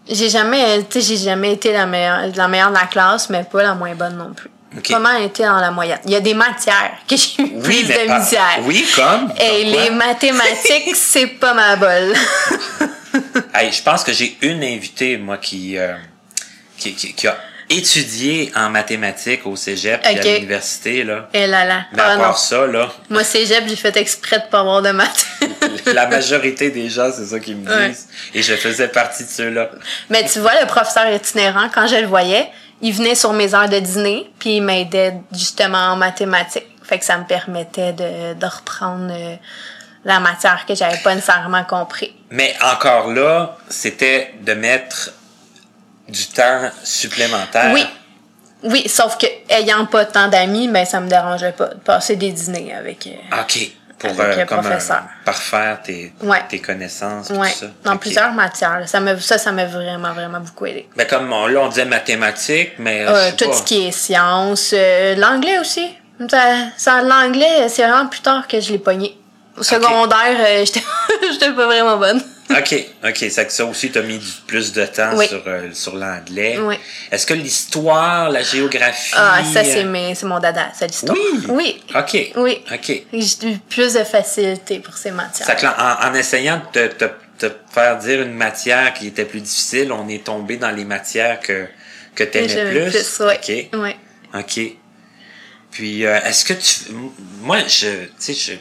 [0.10, 3.62] J'ai jamais, sais, j'ai jamais été la meilleure, la meilleure de la classe, mais pas
[3.63, 4.50] la moins bonne non plus.
[4.78, 4.88] Ok.
[4.91, 6.00] Comment été dans la moyenne?
[6.06, 8.60] Il y a des matières que j'ai eu Oui, plus de pas- misère.
[8.63, 9.32] Oui, comme?
[9.39, 12.13] Et les mathématiques, c'est pas ma bol.
[13.54, 15.95] Hey, je pense que j'ai une invitée, moi, qui, euh,
[16.78, 17.36] qui, qui, qui a
[17.67, 20.15] étudié en mathématiques au cégep Ok.
[20.17, 21.28] à l'université, là.
[21.34, 21.86] Et là là.
[21.93, 22.34] Mais à Ah non.
[22.36, 25.26] ça, là, Moi, cégep, j'ai fait exprès de pas avoir de maths.
[25.93, 27.89] la majorité des gens, c'est ça qu'ils me Ouais.
[27.89, 28.08] disent.
[28.34, 29.69] Et je faisais partie de ceux-là.
[30.10, 32.48] mais tu vois, le professeur itinérant, quand je le voyais,
[32.82, 36.65] il venait sur mes heures de dîner, puis il m'aidait justement en mathématiques.
[36.84, 39.36] Fait que ça me permettait de, de reprendre euh,
[40.06, 42.15] la matière que j'avais pas nécessairement compris.
[42.32, 45.12] Mais encore là, c'était de mettre
[46.08, 47.72] du temps supplémentaire.
[47.74, 47.86] Oui.
[48.63, 52.32] Oui, sauf que ayant pas tant d'amis, ben ça me dérangeait pas de passer des
[52.32, 53.08] dîners avec.
[53.08, 53.72] euh, OK.
[54.00, 54.98] Pour Avec euh, comme professeur.
[54.98, 56.42] un- parfaire tes, Ouais.
[56.48, 57.66] tes connaissances, ouais, tout ça.
[57.84, 58.80] dans plusieurs matières.
[58.80, 58.88] là.
[58.88, 60.88] Ça me ça ça m'a vraiment vraiment beaucoup aidé.
[60.96, 63.56] Mais comme on- là, on disait mathématiques, mais euh, tout pas.
[63.58, 65.86] ce qui est sciences, euh, l'anglais aussi.
[66.30, 66.38] Ça,
[66.78, 69.18] ça, l'anglais, c'est vraiment plus tard que je l'ai pogné.
[69.58, 70.84] Au secondaire, euh, j'étais
[71.32, 72.22] j'étais pas vraiment bonne.
[72.52, 73.26] OK, OK.
[73.30, 75.28] C'est que ça aussi, t'as mis du- plus de temps Oui.
[75.28, 76.58] sur, euh, sur l'anglais.
[76.60, 76.76] Oui.
[77.12, 79.14] Est-ce que l'histoire, la géographie...
[79.16, 81.16] Ah, ça, c'est mes- c'est mon dada, c'est l'histoire.
[81.18, 81.46] Oui.
[81.50, 81.84] Oui.
[81.96, 82.32] OK.
[82.38, 82.62] Oui.
[82.74, 83.04] OK.
[83.14, 85.46] J'ai eu plus de facilité pour ces matières.
[85.48, 89.26] Ça que en, en essayant de te, te, te faire dire une matière qui était
[89.26, 91.68] plus difficile, on est tombé dans les matières que,
[92.16, 92.92] que t'aimais plus?
[92.92, 93.70] plus, ouais.
[93.74, 93.80] OK.
[93.80, 93.96] Ouais.
[94.34, 94.60] OK.
[95.72, 96.92] Puis, euh, est-ce que tu...
[97.42, 98.06] Moi, je...
[98.06, 98.54] Tu sais, je...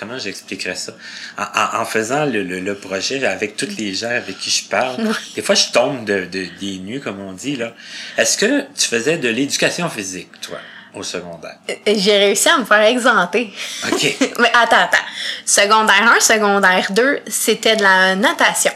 [0.00, 0.92] Comment j'expliquerais ça?
[1.38, 4.64] En, en- en faisant le, le, le projet avec tous les gens avec qui je
[4.68, 4.96] parle,
[5.36, 7.74] des fois, je tombe de, de, des nues, comme on dit, là.
[8.16, 10.58] Est-ce que tu faisais de l'éducation physique, toi,
[10.94, 11.56] au secondaire?
[11.86, 13.52] Et J'ai réussi à me faire exempter.
[13.92, 14.16] OK.
[14.40, 14.96] Mais attends, attends.
[15.44, 18.72] Secondaire 1, secondaire 2, c'était de la natation.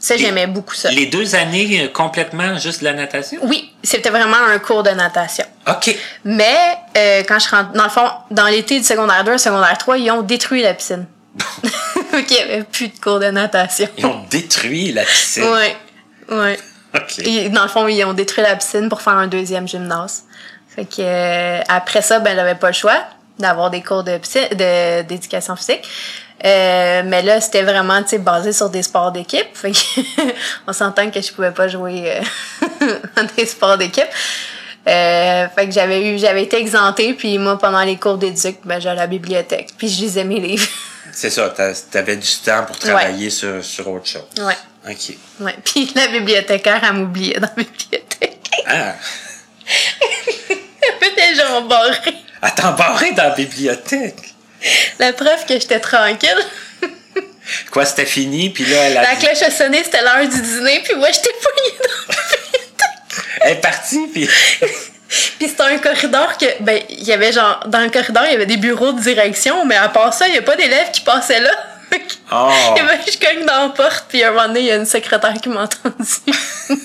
[0.00, 0.90] Ça, j'aimais beaucoup ça.
[0.90, 3.40] Les deux années, euh, complètement juste de la natation?
[3.42, 5.44] Oui, c'était vraiment un cours de natation.
[5.68, 5.96] OK.
[6.24, 6.56] Mais
[6.96, 10.10] euh, quand je rentre, dans le fond, dans l'été du secondaire 2, secondaire 3, ils
[10.12, 11.06] ont détruit la piscine.
[12.12, 13.88] Donc, il n'y avait plus de cours de natation.
[13.96, 15.44] Ils ont détruit la piscine?
[15.44, 15.76] Ouais,
[16.30, 16.58] ouais.
[16.94, 17.18] OK.
[17.18, 20.22] Et dans le fond, ils ont détruit la piscine pour faire un deuxième gymnase.
[20.74, 23.04] Fait que euh, après ça, ben, j'avais pas le choix.
[23.38, 25.82] d'avoir des cours de psy- de- d'éducation physique.
[26.44, 29.46] Euh, mais là, c'était vraiment, tu sais, basé sur des sports d'équipe.
[30.66, 32.20] On s'entend que je pouvais pas jouer
[32.82, 34.06] euh, dans des sports d'équipe.
[34.86, 38.80] Euh, fait que j'avais eu, j'avais été exemptée, puis moi, pendant les cours d'éduc, ben,
[38.80, 40.66] j'allais à la bibliothèque, puis je lisais mes livres.
[41.12, 41.52] C'est ça,
[41.90, 44.22] t'avais du temps pour travailler sur, sur autre chose.
[44.38, 44.56] ouais,
[44.88, 45.16] OK.
[45.40, 45.56] ouais.
[45.64, 48.50] Puis la bibliothécaire, elle m'oubliait dans la bibliothèque.
[48.66, 48.94] Ah,
[51.00, 52.14] Elle était genre barrée.
[52.42, 54.34] elle t'a dans la bibliothèque.
[54.98, 56.44] La preuve que j'étais tranquille.
[57.70, 60.40] Quoi, c'était fini, puis là, elle a La dit- cloche a sonné, c'était l'heure du
[60.42, 63.24] dîner, puis moi, j'étais poignée dans bibliothèque.
[63.42, 64.28] elle est partie, puis...
[65.38, 68.34] Puis c'était un corridor que, ben, il y avait genre, dans le corridor, il y
[68.34, 71.00] avait des bureaux de direction, mais à part ça, il n'y a pas d'élèves qui
[71.00, 71.50] passaient là.
[72.30, 72.50] Oh!
[72.76, 74.76] Et ben, je cogne dans la porte, puis à un moment donné, il y a
[74.76, 75.94] une secrétaire qui m'a entendu.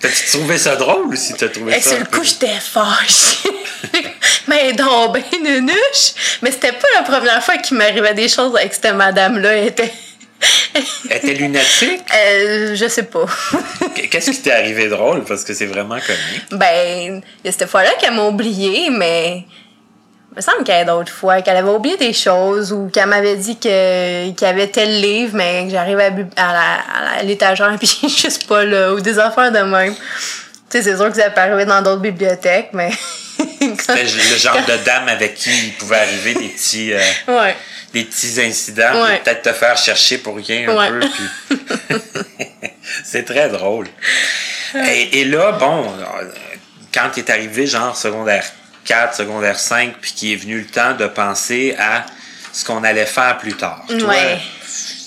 [0.00, 1.90] T'as-tu trouvé ça drôle ou si t'as trouvé Et ça...
[1.90, 3.50] sur le coup, j'étais fâchée.
[4.48, 6.38] mais donc, ben, nunuche.
[6.42, 9.56] Mais c'était pas la première fois qu'il m'arrivait des choses avec cette madame-là.
[9.56, 9.92] Elle était.
[11.10, 12.02] Elle était lunatique?
[12.14, 13.24] Euh, je sais pas.
[14.10, 15.24] Qu'est-ce qui t'est arrivé drôle?
[15.24, 16.44] Parce que c'est vraiment comique.
[16.50, 19.44] ben, il y a cette fois-là qu'elle m'a oublié, mais.
[20.36, 23.06] Il me semble qu'il y a d'autres fois qu'elle avait oublié des choses ou qu'elle
[23.06, 27.74] m'avait dit que qu'il y avait tel livre, mais que j'arrive à, à, à l'étagère
[27.78, 29.94] puis je suis juste pas là, ou des affaires de même.
[29.94, 30.02] Tu
[30.68, 32.90] sais, c'est sûr que ça peut arriver dans d'autres bibliothèques, mais.
[33.78, 37.56] C'était le genre de dame avec qui il pouvait arriver des petits, euh, Ouais.
[37.94, 39.20] des petits incidents, Ouais.
[39.24, 40.88] peut-être te faire chercher pour rien un Ouais.
[40.90, 41.00] peu.
[41.00, 41.98] puis-
[43.04, 43.86] c'est très drôle.
[44.74, 46.24] Et, et là, bon, euh,
[46.92, 48.44] quand t'es arrivé, genre secondaire
[48.86, 52.06] 4, secondaire 5, puis qu'il est venu le temps de penser à
[52.52, 53.84] ce qu'on allait faire plus tard.
[53.88, 54.40] Toi, Ouais.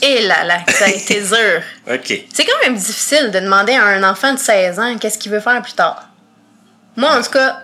[0.02, 1.62] Et là là, ça a été dur.
[1.92, 2.14] OK.
[2.34, 5.42] C'est quand même difficile de demander à un enfant de 16 ans qu'est-ce qu'il veut
[5.42, 6.08] faire plus tard.
[6.96, 7.58] Moi, en tout cas,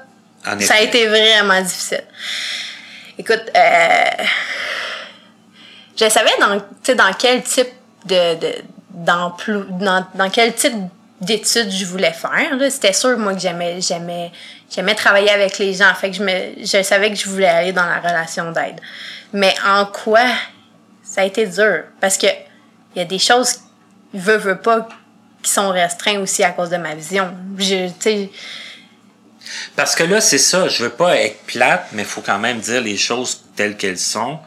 [0.45, 2.03] En ça a été vraiment difficile.
[3.17, 4.23] Écoute, euh,
[5.97, 7.69] je savais dans, tu sais, dans quel type
[8.05, 8.53] de, de
[8.89, 10.73] d'emploi, dans, dans quel type
[11.21, 12.51] d'études je voulais faire.
[12.69, 14.31] C'était sûr, moi, que j'aimais, j'aimais,
[14.75, 15.93] j'aimais travailler avec les gens.
[15.93, 18.79] Fait que je me, je savais que je voulais aller dans la relation d'aide.
[19.33, 20.25] Mais en quoi
[21.03, 21.83] ça a été dur?
[22.01, 22.27] Parce que
[22.95, 23.59] il y a des choses,
[24.13, 24.87] veux, veux pas,
[25.41, 27.33] qui sont restreints aussi à cause de ma vision.
[29.75, 32.59] Parce que là, c'est ça, je veux pas être plate, mais il faut quand même
[32.59, 34.39] dire les choses telles qu'elles sont.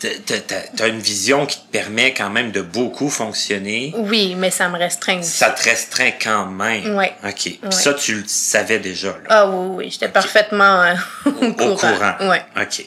[0.00, 3.92] Tu as une vision qui te permet quand même de beaucoup fonctionner.
[3.96, 5.30] oui, mais ça me restreint aussi.
[5.30, 6.94] Ça te restreint quand même.
[6.96, 7.12] Ouais.
[7.24, 7.32] OK.
[7.34, 9.24] Puis ça, tu le savais déjà, là.
[9.28, 10.94] Ah oui, oui, j'étais parfaitement euh,
[11.26, 11.76] au, Au courant.
[11.76, 12.28] courant.
[12.28, 12.84] Ouais, OK.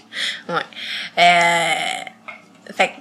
[0.49, 0.61] ouais.
[1.17, 2.91] Euh, fait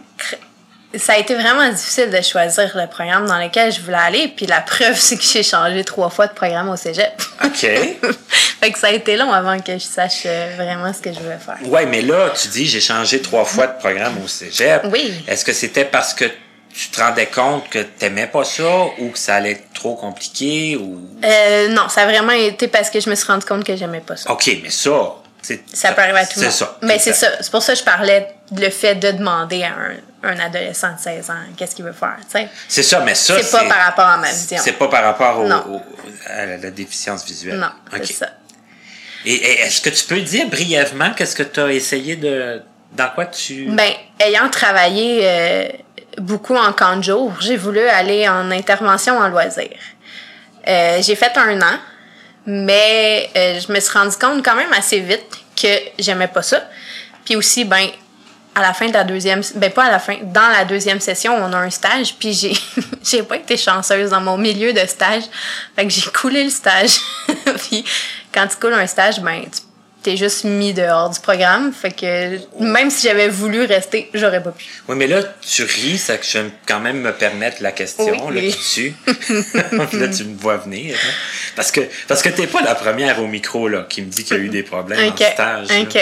[0.99, 4.29] ça a été vraiment difficile de choisir le programme dans lequel je voulais aller.
[4.29, 7.13] Puis la preuve, c'est que j'ai changé trois fois de programme au cégep.
[7.45, 7.53] OK.
[8.61, 11.21] fait que ça a été long avant que je sache euh, vraiment ce que je
[11.21, 11.59] voulais faire.
[11.69, 14.83] Ouais, mais là, tu dis, j'ai changé trois fois de programme au cégep.
[14.91, 15.25] Oui.
[15.29, 16.25] Est-ce que c'était parce que
[16.73, 20.77] tu te rendais compte que t'aimais pas ça ou que ça allait être trop compliqué
[20.77, 21.01] ou...
[21.25, 24.01] Euh, non, ça a vraiment été parce que je me suis rendu compte que j'aimais
[24.01, 24.31] pas ça.
[24.31, 24.91] OK, mais ça...
[25.43, 26.71] c'est- Ça peut arriver à tout le C'est monde.
[26.73, 26.79] ça.
[26.83, 27.29] Mais c'est ça.
[27.41, 30.93] C'est pour ça que je parlais de le fait de demander à un, un adolescent
[30.95, 32.17] de 16 ans qu'est-ce qu'il veut faire.
[32.31, 32.49] tu sais?
[32.69, 34.59] C'est ça, mais ça, C'est pas par rapport à ma vision.
[34.63, 35.65] C'est pas par rapport au- Non.
[35.69, 35.83] au-
[36.31, 37.59] à la, déficience visuelle.
[37.59, 38.01] Non, OK.
[38.05, 38.29] c'est ça.
[39.25, 42.63] Et, et est-ce que tu peux dire brièvement qu'est-ce que tu as essayé de...
[42.93, 43.67] Dans quoi tu...
[43.71, 45.69] Ben, ayant travaillé euh,
[46.19, 49.71] beaucoup en camp de jour, j'ai voulu aller en intervention en loisir.
[50.67, 51.79] Euh, j'ai fait un an,
[52.47, 55.27] mais euh, je me suis rendu compte quand même assez vite
[55.61, 56.69] que j'aimais pas ça.
[57.25, 57.87] Puis aussi, ben,
[58.55, 61.35] à la fin de la deuxième, ben pas à la fin, dans la deuxième session,
[61.37, 62.53] on a un stage, puis j'ai,
[63.05, 65.23] j'ai pas été chanceuse dans mon milieu de stage.
[65.77, 66.99] Fait que j'ai coulé le stage.
[67.69, 67.85] puis
[68.35, 69.61] quand tu coules un stage, ben, tu
[70.03, 71.73] t'es juste mis dehors du programme.
[71.75, 74.65] Fait que même si j'avais voulu rester, j'aurais pas pu.
[74.89, 78.27] Oui, mais là, tu ris, ça que je vais quand même me permettre la question,
[78.29, 78.35] Oui.
[78.35, 78.95] là, qui tue.
[79.99, 80.97] là, tu me vois venir.
[80.97, 81.11] hein.
[81.55, 84.37] Parce que, parce que t'es pas la première au micro, là, qui me dit qu'il
[84.39, 85.69] y a eu des problèmes Ok, en stage.
[85.69, 86.01] là.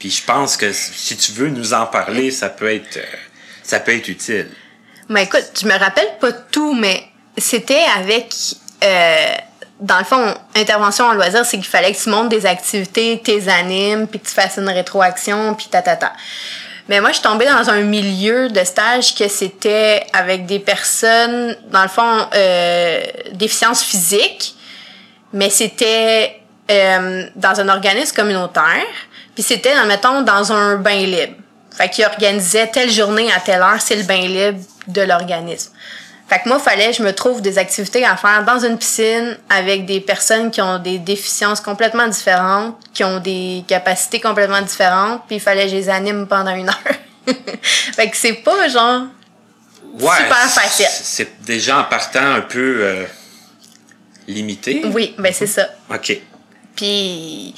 [0.00, 3.16] Puis je pense que si tu veux nous en parler, ça peut être, euh,
[3.62, 4.48] ça peut être utile.
[5.10, 7.04] Mais écoute, je me rappelle pas tout, mais
[7.36, 8.34] c'était avec,
[8.82, 9.34] euh,
[9.78, 13.48] dans le fond, intervention en loisir, c'est qu'il fallait que tu montes des activités, tes
[13.48, 16.14] animes, puis que tu fasses une rétroaction, puis ta, ta, ta.
[16.88, 21.56] Mais moi, je suis tombée dans un milieu de stage que c'était avec des personnes,
[21.70, 24.54] dans le fond, euh, déficience physique,
[25.32, 28.86] mais c'était euh, dans un organisme communautaire,
[29.34, 31.34] puis c'était, mettons, dans un bain libre.
[31.76, 35.70] Fait qu'ils organisaient telle journée à telle heure, c'est le bain libre de l'organisme.
[36.28, 39.36] Fait que moi, fallait que je me trouve des activités à faire dans une piscine
[39.48, 45.22] avec des personnes qui ont des déficiences complètement différentes, qui ont des capacités complètement différentes,
[45.26, 46.78] puis il fallait que je les anime pendant une heure.
[47.96, 49.02] fait que c'est pas genre
[49.94, 50.86] Ouais, super facile.
[50.88, 53.04] c'est- C'est déjà en partant un peu euh,
[54.28, 54.82] limité.
[54.92, 55.68] Oui, ben c'est ça.
[55.92, 56.16] OK.
[56.76, 57.54] Puis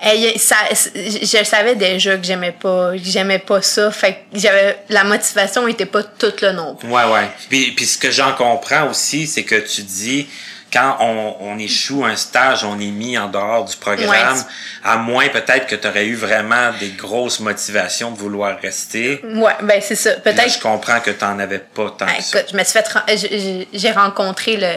[0.00, 3.90] hey, ça, je savais déjà que j'aimais pas, que j'aimais pas ça.
[3.90, 6.88] Fait que j'avais la motivation était pas toute là non plus.
[6.88, 7.28] Ouais, ouais.
[7.48, 10.26] Puis, puis ce que j'en comprends aussi, c'est que tu dis,
[10.72, 14.42] quand on, on échoue un stage, on est mis en dehors du programme, Ouais.
[14.84, 19.20] à moins peut-être que tu aurais eu vraiment des grosses motivations de vouloir rester.
[19.24, 20.12] Ouais, ben c'est ça.
[20.14, 22.38] Peut-être je comprends que tu n'en avais pas tant Ah, que ça.
[22.40, 24.72] écoute, je me suis fait j'ai- rencontré le,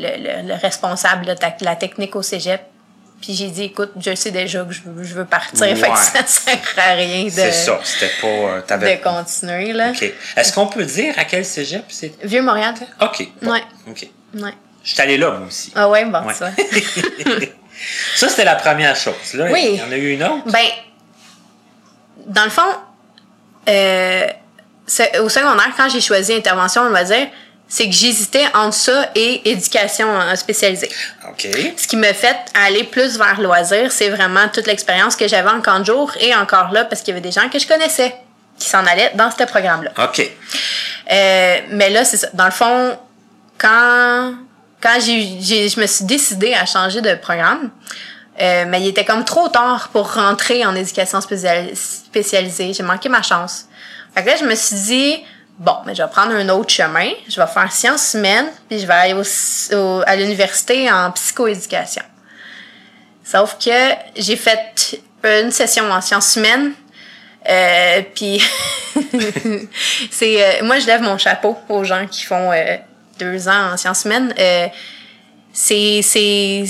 [0.00, 0.08] le,
[0.42, 2.62] le, le responsable de la technique au Cégep.
[3.22, 5.98] Puis j'ai dit écoute, je sais déjà que je veux, je veux partir, fait que
[5.98, 8.26] ça sert à rien de C'est ça, c'était pas...
[8.26, 9.90] euh, de continuer là.
[9.90, 10.12] OK.
[10.36, 12.12] Est-ce qu'on peut dire à quel cégep c'est?
[12.22, 12.74] Vieux Montréal.
[13.00, 13.28] OK.
[13.40, 13.62] bon, Ouais.
[13.88, 14.06] OK.
[14.34, 14.52] Ouais.
[14.82, 15.72] Je suis allé là, moi aussi.
[15.74, 16.34] Ah ouais, bon Ouais.
[16.34, 16.50] ça.
[18.16, 19.34] Ça, c'était la première chose.
[19.34, 19.70] Là, Oui.
[19.72, 20.44] il y en a eu une autre?
[20.46, 20.66] Ben,
[22.26, 22.62] dans le fond,
[23.68, 24.26] euh,
[25.20, 27.26] au secondaire, quand j'ai choisi intervention, on va dire,
[27.74, 30.88] c'est que j'hésitais entre ça et éducation euh, spécialisée.
[31.28, 31.48] OK.
[31.76, 35.60] Ce qui me fait aller plus vers loisir, c'est vraiment toute l'expérience que j'avais en
[35.60, 38.14] camp de jour et encore là, parce qu'il y avait des gens que je connaissais
[38.60, 39.90] qui s'en allaient dans ce programme-là.
[40.04, 40.20] OK.
[40.20, 42.28] Euh, mais là, c'est ça.
[42.32, 42.96] Dans le fond,
[43.58, 44.34] quand,
[44.80, 47.72] quand j'ai, je me suis décidée à changer de programme,
[48.40, 52.72] euh, mais il était comme trop tard pour rentrer en éducation spécial- spécialisée.
[52.72, 53.64] J'ai manqué ma chance.
[54.14, 55.24] Fait que là, je me suis dit,
[55.58, 57.10] bon, mais je vais prendre un autre chemin.
[57.28, 62.02] Je vais faire sciences humaines, puis je vais aller au- au- à l'université en psychoéducation.
[63.24, 66.72] Sauf que j'ai fait une session en sciences humaines.
[67.48, 68.42] Euh, puis
[70.10, 72.76] c'est euh, moi je lève mon chapeau aux gens qui font euh,
[73.18, 74.32] deux ans en sciences humaines.
[74.38, 74.66] Euh,
[75.52, 76.64] c'est c'est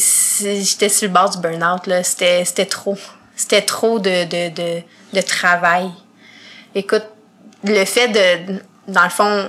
[0.61, 2.03] j'étais sur le bord du burn-out là.
[2.03, 2.99] C'était c'était trop
[3.37, 4.82] c'était trop de de de
[5.12, 5.91] de travail.
[6.74, 7.05] Écoute,
[7.62, 9.49] le fait de dans le fond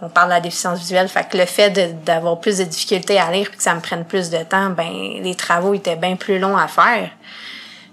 [0.00, 1.70] on parle de la déficience visuelle, fait que le fait
[2.04, 4.92] d'avoir plus de difficultés à lire puis que ça me prenne plus de temps, ben
[5.22, 7.10] les travaux étaient bien plus longs à faire.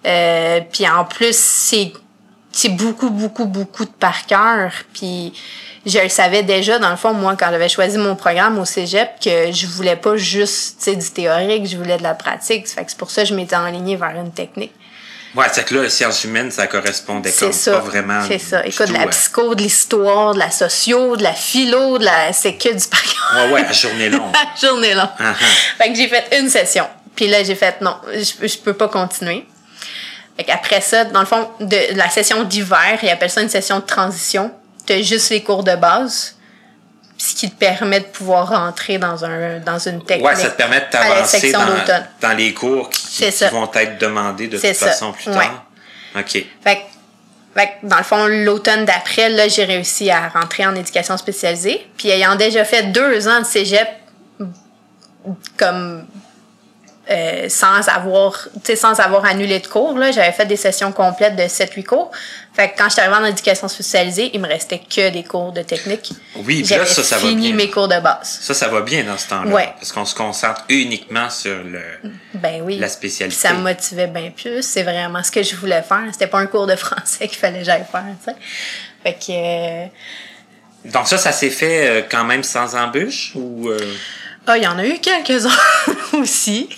[0.05, 4.71] Euh, puis en plus, c'est beaucoup, beaucoup, beaucoup de par cœur.
[4.93, 5.33] Puis
[5.85, 9.19] je le savais déjà, dans le fond, moi, quand j'avais choisi mon programme au cégep,
[9.19, 12.67] que je voulais pas juste du théorique, je voulais de la pratique.
[12.67, 14.73] Fait c'est pour ça que je m'étais enlignée vers une technique.
[15.35, 17.73] Ouais, c'est que là, sciences humaines, ça correspondait comme ça.
[17.73, 18.21] pas vraiment.
[18.27, 18.65] C'est ça.
[18.65, 22.31] Écoute, de la psycho, de l'histoire, de la socio, de la philo, de la.
[22.31, 23.45] C'est que du par cœur.
[23.47, 24.33] Ouais, ouais, à journée longue.
[24.61, 25.09] Journée longue.
[25.19, 25.33] Ah.
[25.77, 26.87] Fait que j'ai fait une session.
[27.15, 29.45] Puis là, j'ai fait non, je, je peux pas continuer.
[30.37, 33.79] Fait qu'après ça, dans le fond, de la session d'hiver, ils appellent ça une session
[33.79, 34.51] de transition.
[34.85, 36.34] T'as juste les cours de base,
[37.17, 40.25] ce qui te permet de pouvoir rentrer dans, un, dans une technique.
[40.25, 41.65] Ouais, ça te permet de t'avancer dans,
[42.21, 44.87] dans les cours qui, vont être demandés de toute ça.
[44.87, 45.35] façon plus Ouais.
[45.35, 45.65] tard.
[46.17, 46.45] OK.
[46.63, 46.81] Fait
[47.83, 51.87] dans le fond, l'automne d'après, là, j'ai réussi à rentrer en éducation spécialisée.
[51.97, 53.87] Puis ayant déjà fait deux ans de cégep,
[55.57, 56.05] comme
[57.09, 61.43] euh, sans avoir, sans avoir annulé de cours, là, j'avais fait des sessions complètes de
[61.43, 62.11] 7-8 cours.
[62.53, 65.61] Fait que quand j'étais arrivée en éducation spécialisée, il me restait que des cours de
[65.61, 66.11] technique.
[66.37, 67.55] Oui, puis là, ça, ça va fini bien.
[67.57, 68.39] mes cours de base.
[68.41, 69.51] Ça, ça va bien dans ce temps-là.
[69.53, 69.69] Ouais.
[69.75, 71.81] Parce qu'on se concentre uniquement sur le,
[72.35, 72.77] Ben oui.
[72.79, 73.35] la Puis spécialité.
[73.39, 74.63] ça me motivait bien plus.
[74.63, 76.03] C'est vraiment ce que je voulais faire.
[76.11, 78.05] C'était pas un cours de français qu'il fallait que j'aille faire.
[79.03, 79.31] Fait que...
[79.31, 79.85] euh,
[80.85, 83.77] Donc ça, ça s'est fait euh, quand même sans embûche ou euh,
[84.47, 85.49] Ah, il y en a eu quelques-uns
[86.13, 86.69] aussi.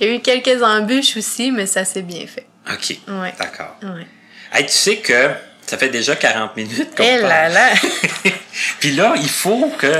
[0.00, 2.46] il y a eu quelques embûches aussi, mais ça s'est bien fait.
[2.72, 2.96] OK.
[3.08, 3.34] Ouais.
[3.38, 3.76] D'accord.
[3.82, 4.06] Ouais.
[4.52, 5.30] Hey, tu sais que
[5.66, 7.52] ça fait déjà 40 minutes qu'on Eh là parle.
[7.54, 7.70] là!
[8.80, 9.92] Puis là, il faut que.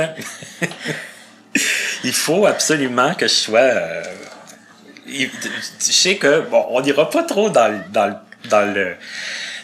[2.03, 3.59] il faut absolument que je sois.
[3.59, 4.03] euh,
[5.07, 5.27] Je
[5.79, 8.95] sais que, bon, on n'ira pas trop dans, dans, le,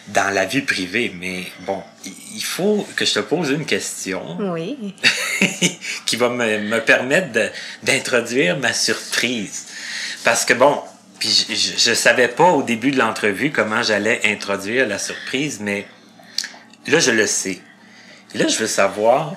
[0.08, 4.94] dans la vie privée, mais bon, il- faut que je te pose une question Oui.
[6.06, 7.28] qui va me, me permettre
[7.82, 9.66] d'introduire ma surprise.
[10.24, 10.80] Parce que bon,
[11.18, 11.54] puis je,
[11.90, 15.86] je savais pas au début de l'entrevue comment j'allais introduire la surprise, mais
[16.86, 17.58] là, je le sais.
[18.34, 19.34] Et là, je veux savoir,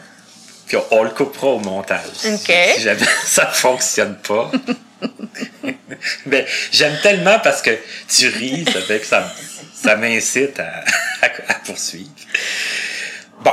[0.67, 2.05] puis on, le coupera au montage.
[2.25, 2.53] OK.
[2.75, 4.51] Si jamais ça fonctionne pas.
[6.25, 7.71] mais j'aime tellement parce que
[8.07, 9.33] tu ris, ça fait que ça,
[9.81, 10.83] ça m'incite à,
[11.21, 12.09] à- à poursuivre.
[13.41, 13.51] Bon.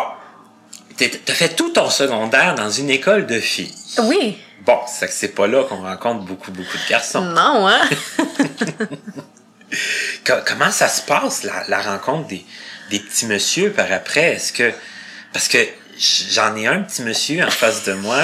[0.97, 3.75] T'as fait tout ton secondaire dans une école de filles.
[4.05, 4.39] Oui.
[4.65, 7.21] Bon, c'est que c'est pas là qu'on rencontre beaucoup, beaucoup de garçons.
[7.21, 7.89] Non, hein?
[10.27, 12.45] Co- comment ça se passe, la, la rencontre des,
[12.91, 14.35] des petits messieurs par après?
[14.35, 14.73] Est-ce que.
[15.33, 15.59] Parce que
[16.31, 18.19] j'en ai un petit monsieur en face de moi.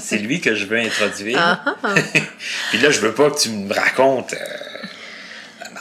[0.00, 1.38] c'est lui que je veux introduire.
[1.40, 1.94] Ah.
[2.70, 4.59] Puis là, je veux pas que tu me racontes euh,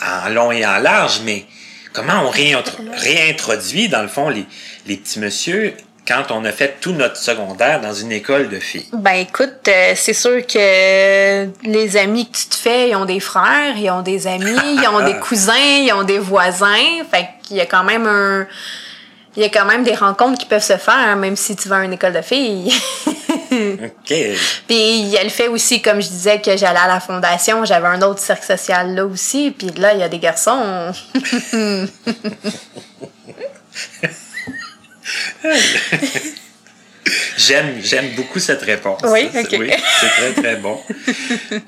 [0.05, 1.45] en long et en large, mais
[1.93, 4.45] comment on réintro- réintroduit, dans le fond, les,
[4.87, 5.73] les petits monsieur
[6.07, 8.87] quand on a fait tout notre secondaire dans une école de filles?
[8.93, 13.19] Ben écoute, euh, c'est sûr que les amis que tu te fais, ils ont des
[13.19, 14.49] frères, ils ont des amis,
[14.81, 17.03] ils ont des cousins, ils ont des voisins.
[17.11, 18.47] Fait qu'il y a quand même un.
[19.35, 21.77] Il y a quand même des rencontres qui peuvent se faire, même si tu vas
[21.77, 22.73] à une école de filles.
[23.07, 24.13] OK.
[24.67, 27.63] Puis il y a le fait aussi, comme je disais, que j'allais à la fondation,
[27.65, 29.51] j'avais un autre cercle social là aussi.
[29.57, 30.91] Puis là, il y a des garçons.
[37.37, 39.01] J'aime, j'aime beaucoup cette réponse.
[39.05, 39.55] Oui, ok.
[39.59, 40.79] Oui, c'est très, très bon.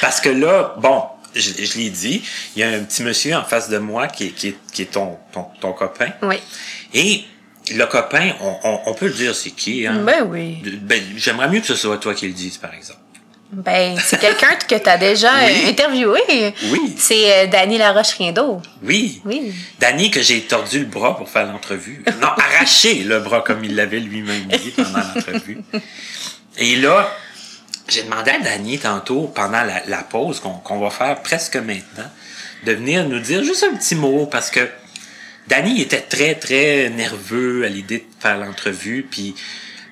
[0.00, 1.02] Parce que là, bon,
[1.36, 2.22] je, je l'ai dit,
[2.54, 4.82] il y a un petit monsieur en face de moi qui est, qui est, qui
[4.82, 6.08] est ton, ton, ton copain.
[6.22, 6.36] oui.
[6.94, 7.24] Et
[7.74, 10.02] le copain, on, on, on peut le dire c'est qui, hein?
[10.06, 10.58] Ben oui.
[10.82, 13.00] Ben, j'aimerais mieux que ce soit toi qui le dises, par exemple.
[13.52, 15.68] Ben, c'est quelqu'un que tu as déjà Oui.
[15.68, 16.52] interviewé.
[16.70, 16.94] Oui.
[16.96, 18.60] C'est euh, Dany Laroche-Riendeau.
[18.82, 19.20] Oui.
[19.24, 19.52] Oui.
[19.80, 22.04] Danny, que j'ai tordu le bras pour faire l'entrevue.
[22.20, 25.58] Non, arraché le bras comme il l'avait lui-même dit pendant l'entrevue.
[26.58, 27.08] Et là,
[27.88, 32.10] j'ai demandé à Danny tantôt, pendant la, la pause qu'on qu'on va faire presque maintenant,
[32.64, 34.68] de venir nous dire juste un petit mot parce que
[35.48, 39.06] Danny était très, très nerveux à l'idée de faire l'entrevue.
[39.08, 39.34] Puis,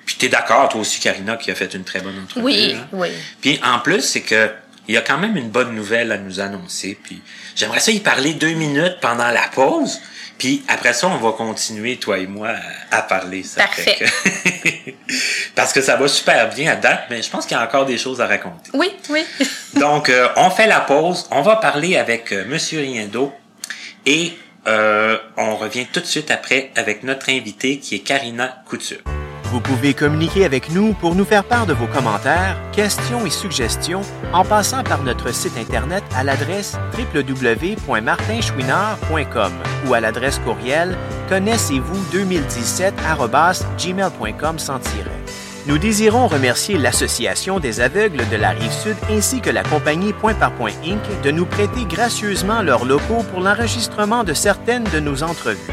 [0.05, 2.45] puis t'es d'accord, toi aussi, Karina, qui a fait une très bonne entrevue.
[2.45, 2.87] Oui, hein?
[2.91, 3.09] oui.
[3.41, 4.49] Puis en plus, c'est que
[4.87, 6.97] il y a quand même une bonne nouvelle à nous annoncer.
[7.01, 7.21] Puis
[7.55, 9.99] j'aimerais ça y parler deux minutes pendant la pause.
[10.37, 12.49] Puis après ça, on va continuer, toi et moi,
[12.91, 13.43] à, à parler.
[13.43, 13.97] Ça Parfait.
[13.99, 14.91] que-
[15.55, 17.85] Parce que ça va super bien à date, mais je pense qu'il y a encore
[17.85, 18.71] des choses à raconter.
[18.73, 19.23] Oui, oui.
[19.79, 21.27] Donc, euh, on fait la pause.
[21.31, 23.33] On va parler avec euh, Monsieur Riendo.
[24.05, 24.33] Et
[24.67, 28.99] euh, on revient tout de suite après avec notre invitée qui est Karina Couture.
[29.55, 34.01] Vous pouvez communiquer avec nous pour nous faire part de vos commentaires, questions et suggestions
[34.33, 39.53] en passant par notre site Internet à l'adresse www.martinchouinard.com
[39.87, 40.97] ou à l'adresse courriel
[41.29, 42.95] connaissez-vous 2017
[44.57, 45.21] sans tiret.
[45.67, 50.51] Nous désirons remercier l'Association des aveugles de la Rive-Sud ainsi que la compagnie Point par
[50.51, 50.99] Point Inc.
[51.23, 55.71] de nous prêter gracieusement leurs locaux pour l'enregistrement de certaines de nos entrevues.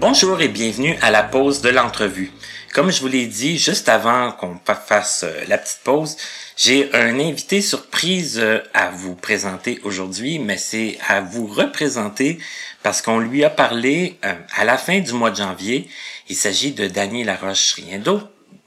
[0.00, 2.30] Bonjour et bienvenue à la pause de l'entrevue.
[2.72, 6.16] Comme je vous l'ai dit juste avant qu'on fa- fasse euh, la petite pause,
[6.56, 12.38] j'ai un invité surprise euh, à vous présenter aujourd'hui, mais c'est à vous représenter
[12.82, 15.88] parce qu'on lui a parlé euh, à la fin du mois de janvier.
[16.28, 18.20] Il s'agit de Danny Laroche-Riendo.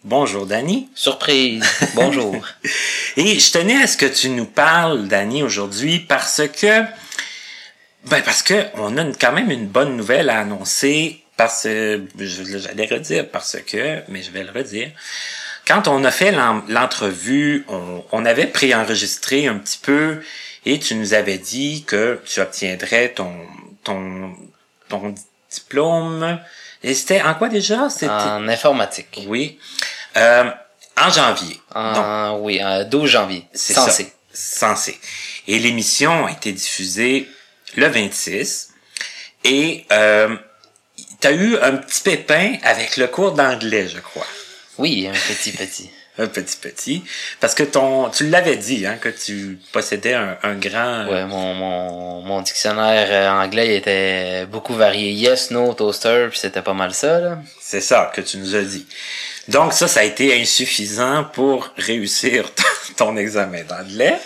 [0.06, 0.88] Bonjour Danny.
[0.96, 1.64] Surprise.
[1.96, 2.34] Bonjour.
[3.18, 6.84] Et je tenais à ce que tu nous parles, Danny, aujourd'hui, parce que,
[8.10, 12.04] ben parce que on a une- quand même une bonne nouvelle à annoncer, parce que,
[12.20, 14.90] je- j'allais redire parce que, mais je vais le redire.
[15.68, 20.22] Quand on a fait l'en- l'entrevue, on, on avait préenregistré un petit peu
[20.66, 23.34] et tu nous avais dit que tu obtiendrais ton,
[23.84, 24.34] ton,
[24.90, 25.14] ton
[25.52, 26.40] diplôme.
[26.84, 27.88] Et c'était en quoi déjà?
[28.10, 29.26] En informatique.
[29.28, 29.60] oui.
[30.16, 30.50] Euh,
[31.00, 31.60] en janvier.
[31.76, 31.94] En,
[32.34, 33.46] Donc, oui, en 12 janvier.
[33.54, 34.12] c'est Censé.
[34.34, 35.00] Censé.
[35.48, 37.30] Et l'émission a été diffusée
[37.76, 38.70] le 26.
[39.44, 40.36] Et euh,
[41.22, 44.26] tu as eu un petit pépin avec le cours d'anglais, je crois.
[44.78, 45.90] Oui, un petit petit.
[46.20, 47.04] Un petit petit.
[47.40, 51.06] Parce que ton, tu l'avais dit, hein, que tu possédais un, un grand...
[51.06, 55.12] Ouais, mon, mon, mon dictionnaire euh, anglais était beaucoup varié.
[55.12, 57.38] Yes, no, toaster, puis c'était pas mal ça, là.
[57.62, 58.88] C'est ça que tu nous as dit.
[59.48, 62.52] Donc ça, ça a été insuffisant pour réussir
[62.98, 64.18] ton examen d'anglais.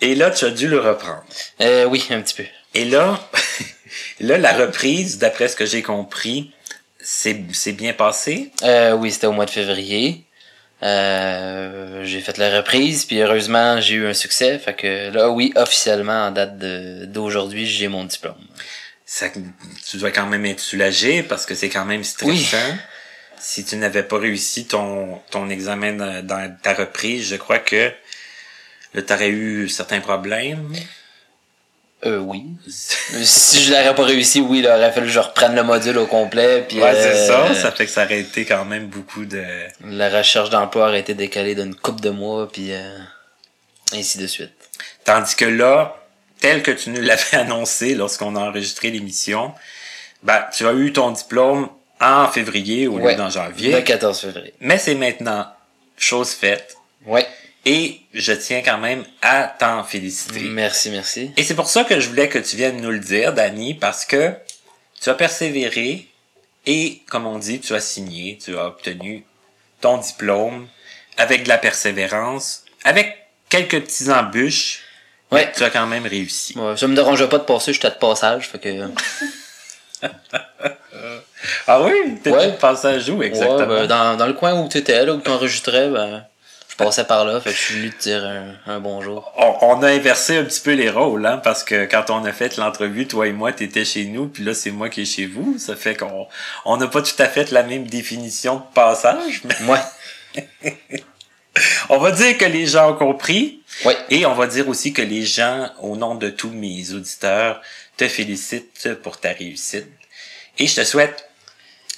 [0.00, 1.24] Et là, tu as dû le reprendre.
[1.60, 2.44] Euh, oui, un petit peu.
[2.74, 3.20] Et là,
[4.20, 6.52] là, la reprise, d'après ce que j'ai compris,
[7.00, 8.50] c'est bien passé?
[8.62, 10.24] Euh, oui, c'était au mois de février.
[10.82, 14.58] Euh, j'ai fait la reprise, puis heureusement, j'ai eu un succès.
[14.58, 18.34] Fait que là, oui, officiellement, en date d'aujourd'hui, j'ai mon diplôme.
[19.04, 19.28] Ça,
[19.88, 22.76] tu dois quand même être soulagé parce que c'est quand même stressant.
[23.38, 27.92] Si tu n'avais pas réussi ton, ton examen dans, dans ta reprise, je crois que
[28.96, 30.72] là, t'aurais eu certains problèmes?
[32.04, 32.44] Euh, oui.
[32.68, 36.06] si je l'aurais pas réussi, oui, il aurait fallu que je reprenne le module au
[36.06, 36.64] complet.
[36.68, 37.54] Puis, Ouais, c'est euh, ça.
[37.54, 39.42] Ça fait que ça aurait été quand même beaucoup de...
[39.84, 42.98] La recherche d'emploi aurait été décalée d'une coupe de mois, puis euh,
[43.92, 44.52] ainsi de suite.
[45.04, 45.96] Tandis que là,
[46.40, 49.52] tel que tu nous l'avais annoncé lorsqu'on a enregistré l'émission,
[50.22, 51.68] ben, tu as eu ton diplôme
[52.00, 53.16] en février au lieu Ouais.
[53.16, 53.82] d'en Le janvier.
[53.82, 54.52] 14 février.
[54.60, 55.46] Mais c'est maintenant
[55.96, 56.76] chose faite.
[57.06, 57.26] Ouais.
[57.68, 60.38] Et je tiens quand même à t'en féliciter.
[60.40, 61.32] Merci, merci.
[61.36, 64.04] Et c'est pour ça que je voulais que tu viennes nous le dire, Dani, parce
[64.04, 64.32] que
[65.02, 66.06] tu as persévéré
[66.64, 69.24] et, comme on dit, tu as signé, tu as obtenu
[69.80, 70.68] ton diplôme
[71.16, 74.82] avec de la persévérance, avec quelques petits embûches.
[75.32, 75.50] Ouais.
[75.56, 76.56] Tu as quand même réussi.
[76.56, 78.90] Ouais, ça me dérangeait pas de passer, j'étais de passage, fait que...
[81.66, 81.92] Ah oui?
[82.22, 82.46] T'étais Ouais.
[82.52, 83.58] de passage où exactement?
[83.58, 86.24] Ouais, ben, dans, dans le coin où t'étais, là, où t'enregistrais, ben,
[86.78, 89.32] je passais par là, fait que je suis venu te dire un, un bonjour.
[89.38, 92.32] on, on a inversé un petit peu les rôles, hein, parce que quand on a
[92.32, 95.26] fait l'entrevue, toi et moi, t'étais chez nous, puis là, c'est moi qui est chez
[95.26, 95.56] vous.
[95.58, 96.26] Ça fait qu'on
[96.64, 100.42] on n'a pas tout à fait la même définition de passage, mais Ouais.
[101.88, 103.62] on va dire que les gens ont compris.
[103.84, 103.96] Ouais.
[104.10, 107.60] Et on va dire aussi que les gens, au nom de tous mes auditeurs,
[107.96, 109.86] te félicitent pour ta réussite.
[110.58, 111.28] Et je te souhaite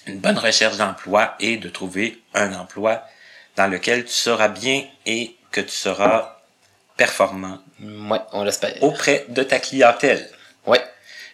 [0.07, 3.03] une bonne recherche d'emploi et de trouver un emploi
[3.59, 6.38] dans lequel tu seras bien et que tu seras
[6.96, 8.72] performant Ouais, on l'espère.
[8.82, 10.28] auprès de ta clientèle.
[10.66, 10.80] Ouais.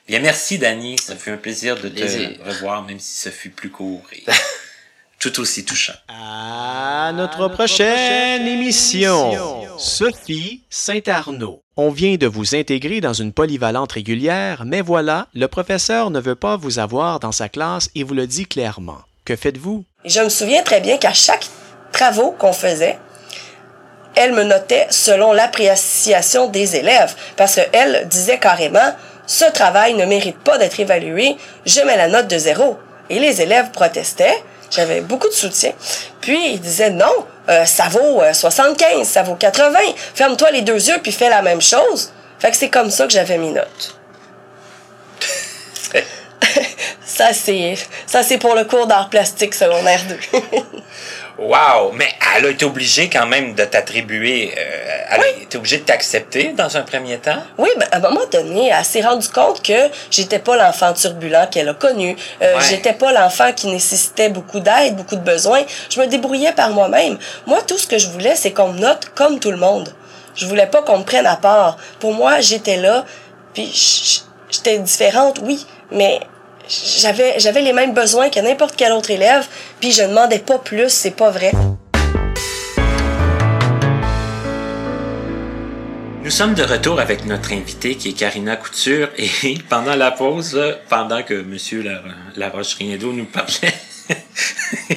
[0.09, 0.97] Bien, merci Dani.
[0.99, 2.31] Ça fut un plaisir de Plaisir.
[2.39, 4.25] te revoir, même si ce fut plus court et
[5.19, 5.95] tout aussi touchant.
[6.09, 9.79] À notre prochaine émission.
[9.79, 11.61] Sophie Saint-Arnaud.
[11.77, 16.37] On vient de vous intégrer dans une polyvalente régulière, mais voilà, le professeur ne veut
[16.37, 19.01] pas vous avoir dans sa classe et vous le dit clairement.
[19.25, 19.85] Que faites-vous?
[20.05, 21.47] Je me souviens très bien qu'à chaque
[21.95, 22.99] travaux qu'on faisait,
[24.17, 27.15] elle me notait selon l'appréciation des élèves.
[27.37, 28.95] Parce qu'elle disait carrément,
[29.27, 32.79] ce travail ne mérite pas d'être évalué, je mets la note de zéro.
[33.09, 34.43] Et les élèves protestaient.
[34.71, 35.73] J'avais beaucoup de soutien.
[36.21, 39.79] Puis ils disaient non, euh, ça vaut euh, 75, ça vaut 80.
[40.15, 42.13] Ferme-toi les deux yeux puis fais la même chose.
[42.39, 43.99] Fait que c'est comme ça que j'avais mes notes.
[47.05, 47.77] ça c'est
[48.07, 50.19] ça c'est pour le cours d'art plastique secondaire 2.
[51.37, 51.91] Wow!
[51.95, 55.83] Mais elle a été obligée quand même de t'attribuer, euh, elle a été obligée de
[55.85, 57.43] t'accepter dans un premier temps?
[57.59, 61.49] Oui, ben, à un moment donné, elle s'est rendue compte que j'étais pas l'enfant turbulent
[61.51, 62.17] qu'elle a connu.
[62.41, 62.63] Euh, Ouais.
[62.71, 65.63] J'étais pas l'enfant qui nécessitait beaucoup d'aide, beaucoup de besoins.
[65.91, 67.19] Je me débrouillais par moi-même.
[67.47, 69.93] Moi, tout ce que je voulais, c'est qu'on me note comme tout le monde.
[70.37, 71.77] Je voulais pas qu'on me prenne à part.
[71.99, 73.05] Pour moi, j'étais là,
[73.55, 73.71] puis
[74.51, 76.21] j'étais différente, oui, mais
[76.69, 79.47] j'avais j'avais les mêmes besoins que n'importe quel autre élève,
[79.85, 81.53] puis je demandais pas plus, c'est pas vrai.
[86.23, 90.55] Nous sommes de retour avec notre invitée qui est Karina Couture et pendant la pause,
[90.55, 92.01] là, pendant que Monsieur La,
[92.35, 93.75] Laroche Riendo nous parlait,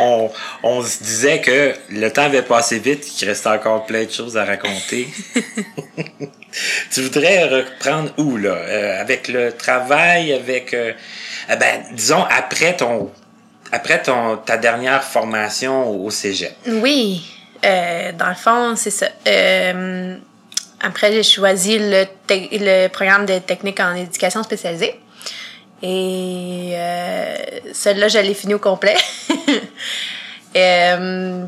[0.00, 0.30] on,
[0.62, 4.38] on se disait que le temps avait passé vite, qu'il restait encore plein de choses
[4.38, 5.06] à raconter.
[6.90, 8.54] tu voudrais reprendre où là?
[8.54, 10.94] Euh, Avec le travail, avec euh,
[11.50, 13.10] eh ben disons après ton
[13.72, 16.54] après ton ta dernière formation au cégep.
[16.66, 17.24] Oui,
[17.64, 19.08] euh, dans le fond, c'est ça.
[19.26, 20.16] Euh,
[20.80, 24.98] après, j'ai choisi le, le programme de technique en éducation spécialisée.
[25.82, 27.36] Et euh,
[27.72, 28.96] celui-là, je l'ai fini au complet.
[30.56, 31.44] Euh,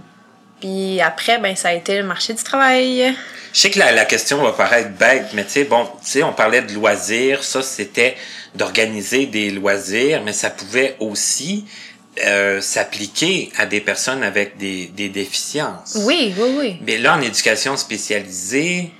[0.61, 3.17] puis après, ben, ça a été le marché du travail.
[3.53, 6.23] Je sais que la, la question va paraître bête, mais tu sais, bon, tu sais,
[6.23, 8.15] on parlait de loisirs, ça c'était
[8.55, 11.65] d'organiser des loisirs, mais ça pouvait aussi
[12.27, 15.97] euh, s'appliquer à des personnes avec des, des déficiences.
[16.05, 16.79] Oui, oui, oui.
[16.83, 18.91] Mais là, en éducation spécialisée,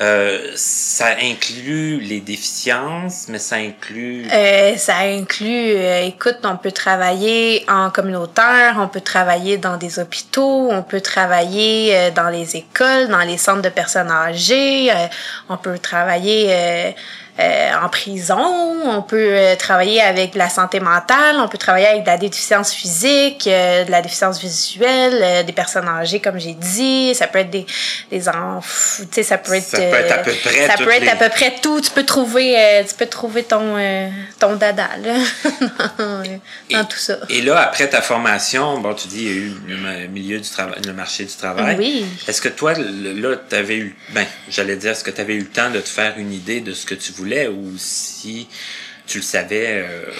[0.00, 4.28] euh, ça inclut les déficiences, mais ça inclut...
[4.32, 9.98] Euh, ça inclut, euh, écoute, on peut travailler en communautaire, on peut travailler dans des
[9.98, 15.06] hôpitaux, on peut travailler euh, dans les écoles, dans les centres de personnes âgées, euh,
[15.48, 16.94] on peut travailler
[17.40, 18.36] euh, en prison,
[18.84, 22.72] on peut euh, travailler avec la santé mentale, on peut travailler avec de la déficience
[22.72, 27.38] physique, euh, de la déficience visuelle, euh, des personnes âgées, comme j'ai dit, ça peut
[27.38, 27.64] être des,
[28.10, 29.64] des enfants, tu sais, ça peut être...
[29.68, 31.80] Ça peut être à peu près ça peut être les- à peu près tout.
[31.80, 33.76] Tu peux trouver, tu peux trouver ton,
[34.40, 35.14] ton dada, là,
[35.98, 36.22] dans,
[36.70, 37.18] dans tout ça.
[37.28, 40.48] Et là, après ta formation, bon, tu dis, il y a eu le milieu du
[40.48, 41.76] travail, le marché du travail.
[41.78, 42.04] Oui.
[42.26, 45.46] Est-ce que toi, là, t'avais eu, ben, j'allais dire, est-ce que tu avais eu le
[45.46, 48.48] temps de te faire une idée de ce que tu voulais ou si
[49.06, 50.10] tu le savais euh,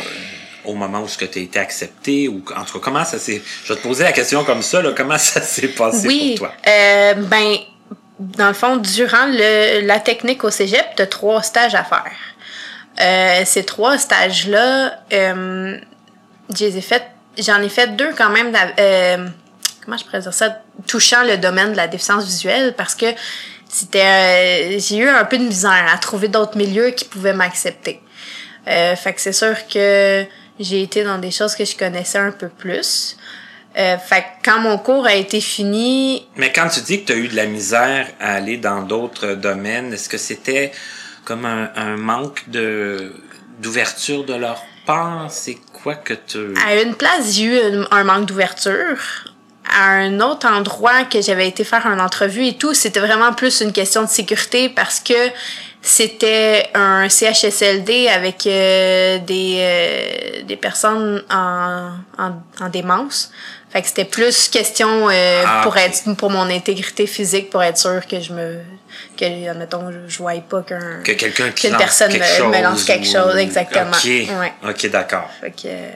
[0.65, 3.19] au moment où ce que tu as été accepté ou en tout cas, comment ça
[3.19, 6.37] s'est, je vais te poser la question comme ça, là, comment ça s'est passé Oui,
[6.39, 6.57] pour toi?
[6.69, 7.57] euh, ben,
[8.19, 12.13] dans le fond, durant le, la technique au cégep, tu as trois stages à faire.
[13.01, 15.79] Euh, ces trois stages-là, euh,
[16.57, 17.05] je les ai fait,
[17.39, 19.29] j'en ai fait deux quand même, euh,
[19.85, 23.07] comment je pourrais dire ça, touchant le domaine de la déficience visuelle parce que
[23.69, 28.01] c'était, euh, j'ai eu un peu de misère à trouver d'autres milieux qui pouvaient m'accepter.
[28.67, 30.25] Euh, fait que c'est sûr que
[30.59, 33.17] j'ai été dans des choses que je connaissais un peu plus.
[33.79, 37.13] Euh, fait que quand mon cours a été fini, Mais quand tu dis que tu
[37.13, 40.73] as eu de la misère à aller dans d'autres domaines, est-ce que c'était
[41.25, 43.13] comme un, un manque de
[43.59, 45.27] d'ouverture de leur part?
[45.31, 46.39] C'est quoi que tu...
[46.67, 48.99] À une place, j'ai eu un, un manque d'ouverture.
[49.77, 53.61] À un autre endroit que j'avais été faire une entrevue et tout, c'était vraiment plus
[53.61, 55.31] une question de sécurité parce que
[55.83, 63.31] c'était un CHSLD avec euh, des, euh, des personnes en démence.
[63.71, 67.77] Fait que c'était plus question euh, Ah, pour être pour mon intégrité physique pour être
[67.77, 68.61] sûr que je me
[69.17, 72.63] que admettons je, je voyais pas qu'un Que quelqu'un qu'une personne quelque me, chose me
[72.63, 73.91] lance quelque chose exactement.
[73.91, 74.05] OK.
[74.05, 74.53] Ouais.
[74.71, 75.29] OK, d'accord.
[75.41, 75.91] Fait que euh,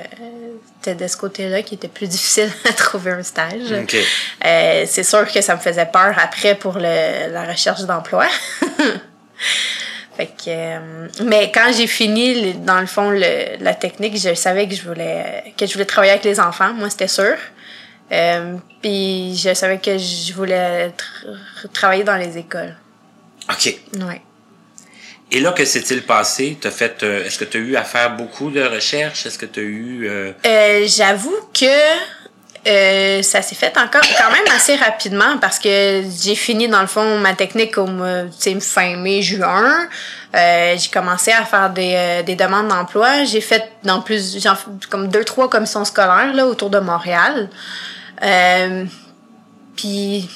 [0.83, 3.73] c'était de ce côté-là qui était plus difficile à trouver un stage.
[3.73, 3.97] OK.
[4.45, 8.27] Euh, c'est sûr que ça me faisait peur après pour le, la recherche d'emploi.
[10.17, 14.69] fait que, euh, mais quand j'ai fini, dans le fond, le- la technique, je savais
[14.69, 16.75] que je voulais que je voulais travailler avec les enfants.
[16.75, 17.35] Moi, c'était sûr.
[18.13, 22.75] Euh, Puis je savais que je voulais tra- travailler dans les écoles.
[23.51, 23.75] OK.
[24.07, 24.21] Ouais.
[25.31, 26.59] Et là, que s'est-il passé?
[26.61, 29.25] T'as fait, euh, est-ce que tu as eu à faire beaucoup de recherches?
[29.25, 30.09] Est-ce que tu as eu...
[30.09, 36.69] euh, J'avoue que ça s'est fait encore quand même assez rapidement parce que j'ai fini
[36.69, 39.89] dans le fond ma technique au mois- tu sais, fin mai juin.
[40.35, 43.25] Euh, j'ai commencé à faire des, euh, des demandes d'emploi.
[43.25, 44.39] J'ai fait dans plus
[44.91, 47.49] comme deux trois commissions scolaires là autour de Montréal.
[48.23, 48.85] Euh,
[49.77, 50.29] puis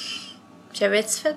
[0.73, 1.35] j'avais fait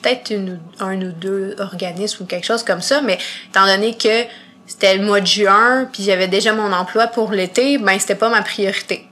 [0.00, 0.32] peut-être
[0.80, 3.18] un ou deux organismes ou quelque chose comme ça, mais
[3.48, 4.24] étant donné que
[4.66, 8.28] c'était le mois de juin, puis j'avais déjà mon emploi pour l'été, ben c'était pas
[8.28, 9.06] ma priorité.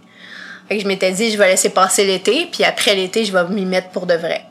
[0.69, 3.45] Fait que je m'étais dit, je vais laisser passer l'été, puis après l'été, je vais
[3.49, 4.45] m'y mettre pour de vrai.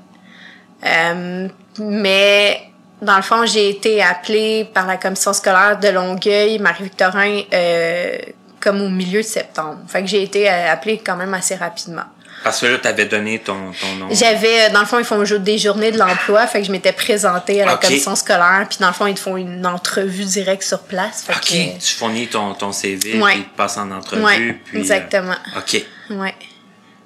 [0.85, 1.47] Euh,
[1.79, 2.61] mais
[3.01, 8.17] dans le fond, j'ai été appelée par la commission scolaire de Longueuil, Marie-Victorin, euh,
[8.65, 9.77] comme au milieu de septembre.
[9.87, 12.03] Fait que j'ai été euh, appelée quand même assez rapidement.
[12.43, 14.07] Parce que là, tu avais donné ton, ton nom.
[14.11, 16.91] J'avais, euh, dans le fond, ils font des journées de l'emploi, fait que je m'étais
[16.91, 20.61] présentée à la commission scolaire, puis dans le fond, ils te font une entrevue directe
[20.63, 21.23] sur place.
[21.23, 21.41] Fait OK.
[21.41, 23.31] que- Tu fournis ton, ton CV, Ouais.
[23.33, 24.23] puis tu passes en entrevue.
[24.23, 25.35] Ouais, puis, euh, exactement.
[25.57, 25.81] OK.
[26.11, 26.35] Ouais.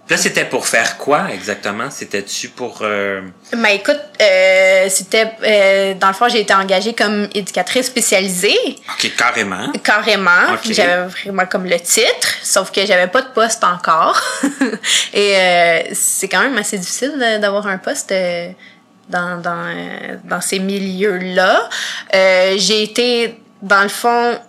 [0.09, 1.91] Là, c'était pour faire quoi exactement?
[1.91, 2.79] C'était-tu pour...
[2.81, 8.57] euh, Ben écoute, euh, c'était euh, dans le fond j'ai été engagée comme éducatrice spécialisée
[8.91, 9.71] OK, carrément.
[9.83, 10.53] carrément.
[10.53, 10.71] Ok.
[10.71, 14.19] J'avais vraiment comme le titre, sauf que j'avais pas de poste encore.
[15.13, 18.49] Et euh, c'est quand même assez difficile d'avoir un poste euh,
[19.09, 21.69] dans dans euh, dans ces milieux-là.
[22.15, 24.39] Euh, j'ai été dans le fond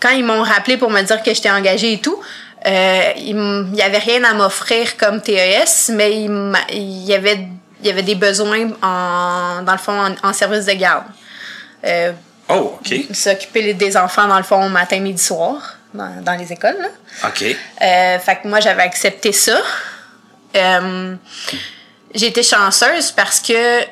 [0.00, 2.18] quand ils m'ont rappelé pour me dire que j'étais engagée et tout,
[2.66, 7.04] euh, il m- il y avait rien à m'offrir comme TES, mais il, m'a- il
[7.04, 7.46] y avait
[7.82, 11.04] il y avait des besoins en dans le fond en, en service de garde.
[11.84, 12.12] Euh,
[12.52, 12.94] Oh, OK.
[13.14, 16.76] s'occuper des enfants dans le fond matin, midi, soir dans, dans les écoles.
[16.80, 17.28] Là.
[17.28, 17.42] OK.
[17.44, 19.60] Euh, fait que moi j'avais accepté ça.
[20.56, 21.14] Euh,
[22.12, 23.82] j'ai été chanceuse parce que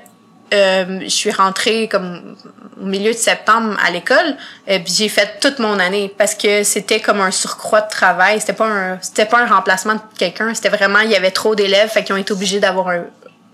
[0.55, 2.36] euh, je suis rentrée comme
[2.80, 4.36] au milieu de septembre à l'école
[4.66, 8.40] et puis j'ai fait toute mon année parce que c'était comme un surcroît de travail
[8.40, 11.55] c'était pas un c'était pas un remplacement de quelqu'un c'était vraiment il y avait trop
[11.55, 13.05] d'élèves fait qu'ils ont été obligés d'avoir un,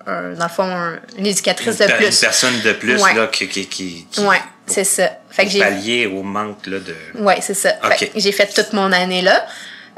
[0.07, 3.14] un- dans le fond un- une éducatrice de Une- Une plus personne de plus, Ouais.
[3.14, 3.49] là, qui...
[3.49, 6.95] qui, qui, qui- ouais c'est ça fait que j'ai pallier au manque, là, de...
[7.18, 7.70] Ouais, c'est ça.
[7.84, 7.97] Ok.
[7.99, 9.45] Fait que j'ai fait toute mon année là.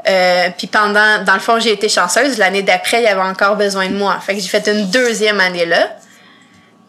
[0.09, 2.37] Euh, puis pendant, dans le fond, j'ai été chanceuse.
[2.39, 4.17] L'année d'après, il y avait encore besoin de moi.
[4.19, 5.95] Fait que j'ai fait une deuxième année là.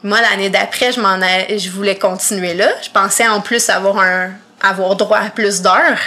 [0.03, 2.69] Moi, l'année d'après, je m'en ai- je voulais continuer là.
[2.83, 4.31] Je pensais en plus avoir un,
[4.63, 5.99] avoir droit à plus d'heures.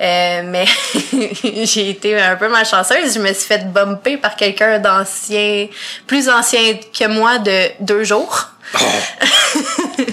[0.00, 0.64] Euh, mais
[1.64, 3.14] j'ai été un peu malchanceuse.
[3.14, 5.68] Je me suis fait bumper par quelqu'un d'ancien,
[6.06, 8.48] plus ancien que moi de deux jours.
[8.80, 8.84] Oh!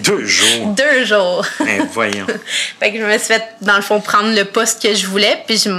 [0.03, 0.67] Deux jours.
[0.75, 1.45] Deux jours.
[1.59, 2.27] Ben, voyons.
[2.79, 5.41] Fait que je me suis fait, dans le fond, prendre le poste que je voulais,
[5.47, 5.69] puis je,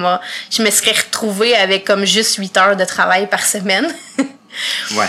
[0.51, 3.87] je me serais retrouvée avec comme juste 8 heures de travail par semaine.
[4.93, 5.07] Ouais.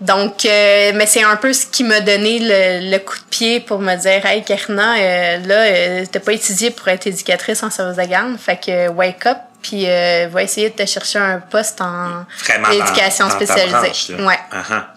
[0.00, 3.60] Donc, euh, mais c'est un peu ce qui m'a donné le, le coup de pied
[3.60, 7.70] pour me dire, hey, Karina, euh, là, euh, t'as pas étudié pour être éducatrice en
[7.70, 11.18] service de garde, fait que euh, wake up, puis euh, va essayer de te chercher
[11.18, 13.72] un poste en Vraiment éducation dans spécialisée.
[13.72, 14.38] branche, ouais.
[14.52, 14.94] Ah.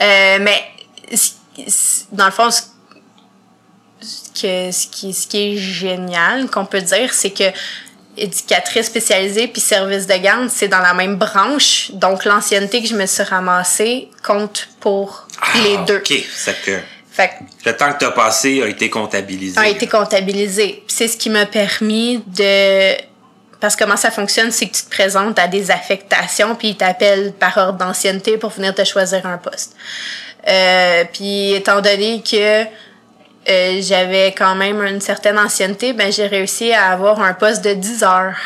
[0.00, 0.62] Euh, mais
[2.12, 2.62] dans le fond, ce,
[4.00, 7.50] ce que, ce, qui, ce qui est génial qu'on peut dire, c'est que
[8.16, 11.90] éducatrice spécialisée puis service de garde, c'est dans la même branche.
[11.92, 15.98] Donc, l'ancienneté que je me suis ramassée compte pour Ah, les deux.
[15.98, 16.12] OK.
[16.34, 16.78] C'est que
[17.10, 19.58] Fait que le temps que tu as passé a été comptabilisé.
[19.58, 20.82] a été comptabilisé.
[20.88, 22.94] C'est ce qui m'a permis de...
[23.60, 26.76] Parce que comment ça fonctionne, c'est que tu te présentes à des affectations, puis ils
[26.76, 29.74] t'appellent par ordre d'ancienneté pour venir te choisir un poste.
[30.46, 32.64] Euh, puis étant donné que
[33.48, 37.74] euh, j'avais quand même une certaine ancienneté, ben j'ai réussi à avoir un poste de
[37.74, 38.36] 10 heures.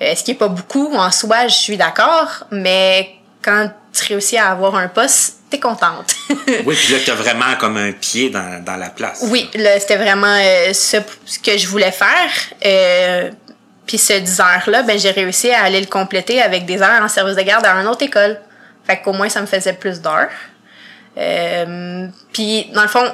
[0.00, 4.38] Euh, ce qui est pas beaucoup en soi, je suis d'accord, mais quand tu réussis
[4.38, 6.14] à avoir un poste, t'es contente.
[6.66, 9.24] Oui, puis là, t'as vraiment comme un pied dans, dans la place.
[9.28, 12.30] oui, là, c'était vraiment euh, ce, ce que je voulais faire.
[12.64, 13.30] Euh,
[13.86, 17.08] puis ce 10 heures-là, ben, j'ai réussi à aller le compléter avec des heures en
[17.08, 18.38] service de garde à une autre école.
[18.86, 20.30] Fait qu'au moins, ça me faisait plus d'heures.
[21.18, 23.04] Euh, puis, dans le fond,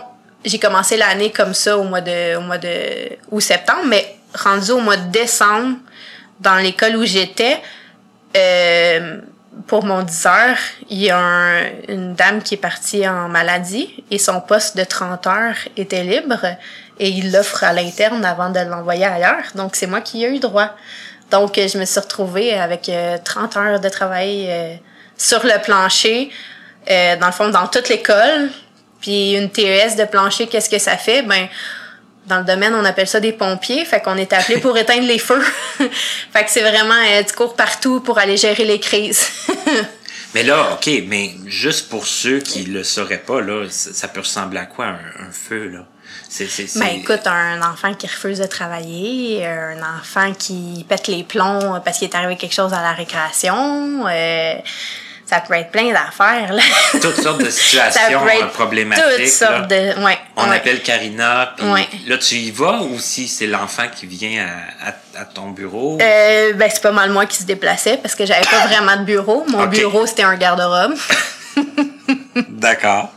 [0.44, 4.70] j'ai commencé l'année comme ça au mois de, au mois de, ou septembre, mais rendu
[4.72, 5.76] au mois de décembre,
[6.40, 7.60] dans l'école où j'étais,
[8.36, 9.18] euh,
[9.66, 10.56] pour mon 10 heures,
[10.88, 14.84] il y a un- une dame qui est partie en maladie et son poste de
[14.84, 16.44] 30 heures était libre
[17.00, 19.42] et il l'offre à l'interne avant de l'envoyer ailleurs.
[19.56, 20.70] Donc, c'est moi qui ai eu droit.
[21.30, 24.74] Donc, euh, je me suis retrouvée avec euh, 30 heures de travail euh,
[25.16, 26.30] sur le plancher,
[26.90, 28.50] euh, dans le fond, dans toute l'école.
[29.00, 31.22] Puis une TES de plancher, qu'est-ce que ça fait?
[31.22, 31.48] Ben,
[32.26, 33.84] dans le domaine, on appelle ça des pompiers.
[33.84, 35.42] Fait qu'on est appelé pour éteindre les feux.
[35.78, 39.28] fait que c'est vraiment, euh, tu cours partout pour aller gérer les crises.
[40.34, 44.58] Mais là, OK, mais juste pour ceux qui le sauraient pas, là, ça, peut ressembler
[44.58, 45.86] à quoi un, un feu, là?
[46.28, 51.80] C'est- Ben écoute, un enfant qui refuse de travailler, un enfant qui pète les plombs
[51.82, 54.54] parce qu'il est arrivé quelque chose à la récréation, euh,
[55.28, 56.62] ça peut être plein d'affaires là.
[57.02, 58.20] toutes sortes de situations
[58.54, 59.04] problématiques.
[59.04, 59.26] Toutes là.
[59.28, 60.18] sortes de, ouais.
[60.36, 60.56] On ouais.
[60.56, 61.86] appelle Karina, puis Ouais.
[62.06, 65.98] là, tu y vas ou si c'est l'enfant qui vient à, à- à ton bureau?
[66.00, 69.04] Euh, ben c'est pas mal moi qui se déplaçais parce que j'avais pas vraiment de
[69.04, 69.44] bureau.
[69.48, 70.94] Mon bureau c'était un garde-robe.
[72.48, 73.12] D'accord.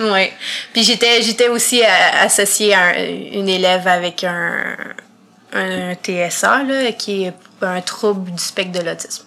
[0.00, 0.30] Oui.
[0.72, 1.86] Puis j'étais j'étais aussi euh,
[2.24, 2.94] associée à un-
[3.32, 4.76] une élève avec un,
[5.52, 9.24] un TSA là, qui est un trouble du spectre de l'autisme.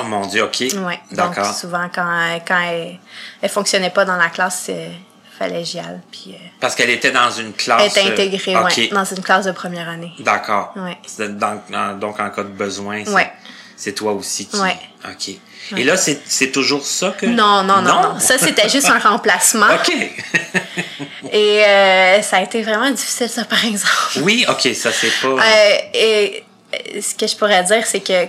[0.00, 0.74] Ah, mon Dieu, OK.
[0.74, 1.54] Donc D'accord.
[1.54, 2.98] souvent quand quand elle,
[3.42, 4.90] elle fonctionnait pas dans la classe, il
[5.38, 6.00] fallait que j'y aille.
[6.10, 7.82] Puis euh, Parce qu'elle était dans une classe...
[7.82, 8.76] elle était euh, intégrée OK.
[8.76, 10.12] ouais, dans une classe de première année.
[10.20, 10.72] D'accord.
[10.76, 10.96] Ouais.
[11.28, 13.32] Dans- en- donc, en cas de besoin, c'est, Ouais.
[13.76, 14.56] c'est toi aussi qui...
[14.60, 14.76] Ouais.
[15.10, 15.34] OK.
[15.78, 17.24] Et là, c'est, c'est toujours ça que...
[17.26, 18.20] Non, non, non, non.
[18.20, 19.66] Ça, c'était juste un remplacement.
[19.74, 19.92] OK.
[21.32, 23.92] Et euh, ça a été vraiment difficile, ça, par exemple.
[24.22, 25.28] oui, OK, ça, c'est pas...
[25.28, 28.26] Euh, et euh, ce que je pourrais dire, c'est que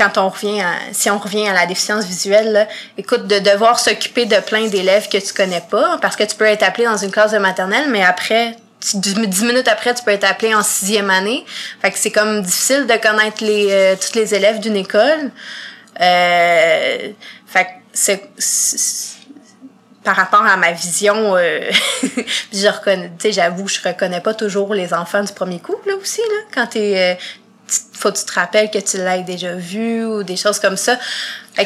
[0.00, 3.78] quand on revient à, si on revient à la déficience visuelle, là, écoute, de devoir
[3.78, 6.96] s'occuper de plein d'élèves que tu connais pas, parce que tu peux être appelé dans
[6.96, 8.56] une classe de maternelle, mais après,
[8.94, 11.44] dix minutes après, tu peux être appelé en sixième année.
[11.82, 15.30] Fait que c'est comme difficile de connaître les, euh, tous les élèves d'une école.
[16.00, 17.10] Euh,
[17.46, 18.22] fait que c'est,
[20.02, 21.60] par rapport à ma vision, euh,
[22.52, 25.94] je reconnais, tu sais, j'avoue, je reconnais pas toujours les enfants du premier coup, là,
[26.00, 27.14] aussi, là, quand t'es, euh,
[27.92, 30.98] faut que tu te rappelles que tu l'as déjà vu ou des choses comme ça.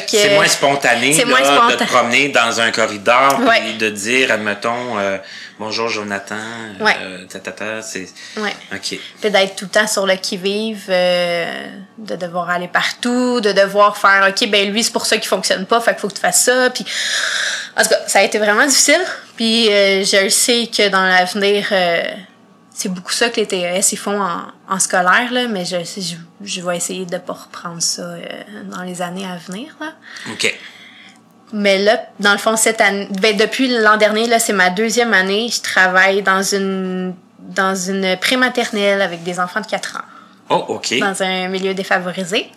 [0.07, 1.77] C'est moins spontané c'est là, moins de spontané.
[1.77, 3.69] te promener dans un corridor Ouais.
[3.69, 5.17] et de dire, admettons, euh,
[5.59, 6.35] bonjour Jonathan,
[6.81, 6.95] Ouais.
[7.01, 8.07] euh, ta, c'est...
[8.37, 8.53] Ouais.
[8.73, 8.99] OK.
[9.21, 13.95] Puis d'être tout le temps sur le qui-vive, euh, de devoir aller partout, de devoir
[13.97, 16.21] faire, OK, ben lui, c'est pour ça qu'il fonctionne pas, fait qu'il faut que tu
[16.21, 16.69] fasses ça.
[16.71, 16.85] Puis,
[17.77, 19.01] en tout cas, ça a été vraiment difficile.
[19.37, 21.67] Puis, je sais que dans l'avenir,
[22.77, 26.15] c'est beaucoup ça que les TES ils font en, en scolaire, là, mais je, je,
[26.41, 28.19] je vais essayer de pas reprendre ça euh,
[28.65, 29.75] dans les années à venir.
[29.79, 29.93] Là.
[30.31, 30.53] OK.
[31.53, 35.13] Mais là, dans le fond, cette année, ben, depuis l'an dernier, là, c'est ma deuxième
[35.13, 35.47] année.
[35.49, 39.99] Je travaille dans une, dans une prématernelle avec des enfants de 4 ans,
[40.49, 40.99] Oh, OK.
[40.99, 42.51] dans un milieu défavorisé.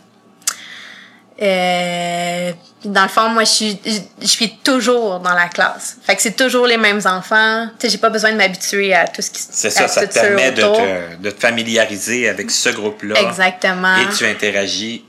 [1.41, 2.53] Euh,
[2.85, 3.81] dans le fond, moi, je suis,
[4.21, 5.97] je, suis toujours dans la classe.
[6.05, 7.67] Fait que c'est toujours les mêmes enfants.
[7.79, 10.01] Tu sais, j'ai pas besoin de m'habituer à tout ce qui C'est à ça, ça
[10.03, 13.21] tout te permet de te, de te familiariser avec ce groupe-là.
[13.21, 13.97] Exactement.
[13.97, 15.05] Et tu interagis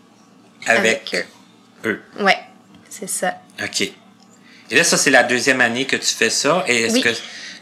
[0.65, 1.27] avec, Avec
[1.85, 2.01] eux.
[2.19, 2.37] Ouais,
[2.89, 3.35] c'est ça.
[3.63, 3.81] OK.
[3.81, 6.63] Et là, ça, c'est la deuxième année que tu fais ça.
[6.67, 7.01] Et est-ce Oui.
[7.01, 7.09] que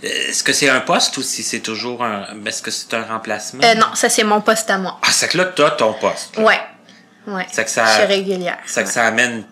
[0.04, 2.28] est-ce que c'est un poste ou si c'est toujours un.
[2.46, 3.64] Est-ce que c'est un remplacement?
[3.64, 5.00] Euh, non, ça, c'est mon poste à moi.
[5.02, 6.38] Ah, c'est que là, t'as ton poste.
[6.38, 6.44] là.
[6.44, 6.60] Ouais.
[7.26, 7.46] Ouais.
[7.52, 8.60] C'est que ça- Je suis régulière.
[8.66, 9.44] C'est que ça amène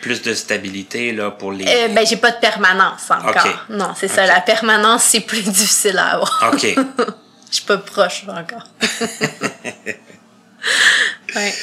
[0.00, 1.64] plus de stabilité là, pour les.
[1.66, 3.66] Euh, ben, j'ai pas de permanence encore.
[3.70, 4.26] Non, c'est ça.
[4.26, 6.50] La permanence, c'est plus difficile à avoir.
[6.52, 6.62] OK.
[7.50, 8.66] Je suis pas proche encore.
[11.36, 11.54] ouais,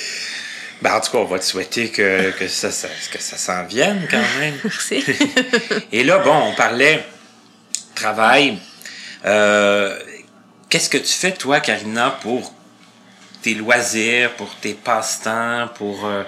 [0.82, 3.64] Ben, en tout cas, on va te souhaiter que, que ça, ça- que ça s'en
[3.66, 4.56] vienne quand même.
[4.64, 5.04] merci.
[5.92, 7.06] Et là, bon, on parlait
[7.96, 8.58] travail.
[9.26, 9.98] Euh,
[10.70, 12.52] Qu'est-ce que tu fais, toi, Karina, pour
[13.44, 16.06] tes loisirs, pour tes passe-temps, pour...
[16.06, 16.24] euh,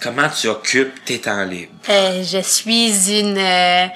[0.00, 1.72] comment tu occupes tes temps libres?
[1.88, 3.86] Euh, je suis une, euh,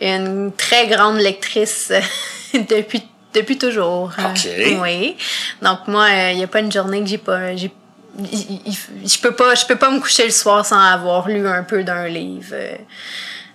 [0.00, 3.02] une très grande lectrice euh, depuis,
[3.34, 4.12] depuis toujours.
[4.18, 5.16] Euh, oui.
[5.60, 7.54] Donc, moi, il n'y a pas une journée que j'ai pas.
[7.56, 7.70] j'ai
[8.18, 11.82] je peux pas je peux pas me coucher le soir sans avoir lu un peu
[11.82, 12.76] d'un livre euh,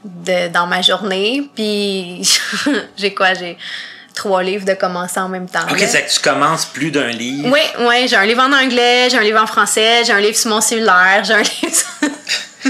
[0.03, 2.27] de, dans ma journée puis
[2.97, 3.33] j'ai quoi?
[3.35, 3.57] J'ai
[4.17, 7.49] trois livres de commencer en même temps OK, c'est que tu commences plus d'un livre.
[7.51, 10.35] Oui, oui, j'ai un livre en anglais, j'ai un livre en français, j'ai un livre
[10.35, 12.09] sur mon cellulaire, j'ai un livre sur-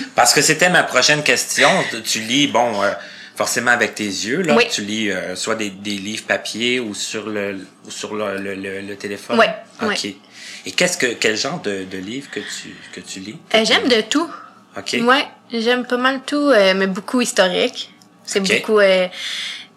[0.15, 1.69] Parce que c'était ma prochaine question.
[2.03, 2.91] Tu lis, bon, euh,
[3.35, 4.55] forcément avec tes yeux, là.
[4.55, 4.65] Oui.
[4.69, 8.53] Tu lis euh, soit des, des livres papier ou sur le ou sur le, le,
[8.55, 9.39] le, le téléphone.
[9.39, 9.45] Oui,
[9.81, 9.99] Ok.
[10.03, 10.19] oui.
[10.65, 13.37] Et qu'est-ce que quel genre de, de livre que tu que tu lis?
[13.55, 14.29] Euh, j'aime de tout.
[14.77, 14.97] Ok.
[15.01, 17.91] Ouais, j'aime pas mal tout, mais beaucoup historique.
[18.25, 18.79] C'est beaucoup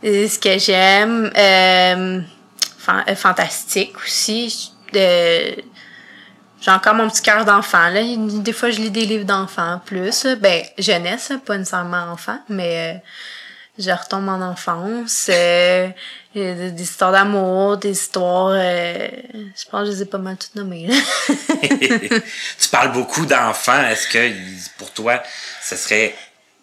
[0.03, 1.31] ce que j'aime.
[1.37, 2.21] Euh,
[2.89, 4.73] euh, fantastique aussi.
[4.97, 5.53] Euh,
[6.61, 7.89] J'ai encore mon petit cœur d'enfant.
[7.89, 8.01] là.
[8.17, 10.27] Des fois, je lis des livres d'enfants plus.
[10.39, 12.99] Ben, jeunesse, pas nécessairement enfant, mais euh,
[13.79, 15.27] je retombe en enfance.
[15.31, 15.89] Euh,
[16.35, 18.53] des histoires d'amour, des histoires...
[18.53, 20.87] je pense que je les ai pas mal toutes nommées.
[20.87, 20.95] là.
[22.61, 23.83] tu parles beaucoup d'enfants.
[23.89, 24.33] Est-ce que
[24.79, 25.23] pour toi,
[25.63, 26.15] ce serait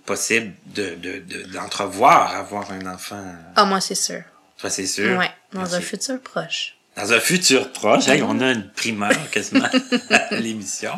[0.08, 3.24] possible de de- de- d'entrevoir avoir un enfant?
[3.56, 4.24] Ah, moi, c'est sûr.
[4.58, 5.16] Toi, c'est sûr?
[5.20, 6.74] Ouais, dans un futur proche.
[6.96, 9.70] Dans un futur proche, hey, on a une primeur quasiment
[10.10, 10.94] à l'émission.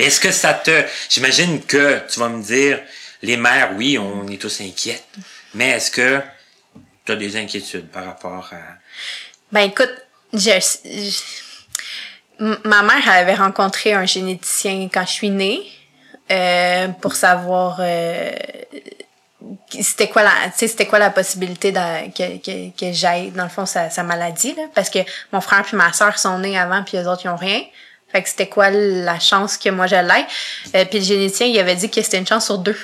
[0.00, 0.82] Est-ce que ça te...
[1.08, 2.80] J'imagine que tu vas me dire,
[3.22, 5.06] les mères, oui, on est tous inquiètes,
[5.54, 6.20] mais est-ce que
[7.04, 8.58] tu as des inquiétudes par rapport à...
[9.52, 9.94] Ben écoute,
[10.32, 10.50] je,
[10.84, 15.62] je- ma mère avait rencontré un généticien quand je suis née
[16.30, 18.30] euh, pour savoir euh,
[19.70, 23.30] c'était quoi la c'était quoi la possibilité que, que, que j'aille.
[23.30, 24.64] Dans le fond sa, sa maladie là.
[24.74, 24.98] Parce que
[25.32, 27.62] mon frère puis ma soeur sont nés avant puis les autres ils ont rien.
[28.08, 30.26] Fait que c'était quoi la chance que moi je l'aille
[30.74, 32.78] euh, puis le généticien il avait dit que c'était une chance sur deux.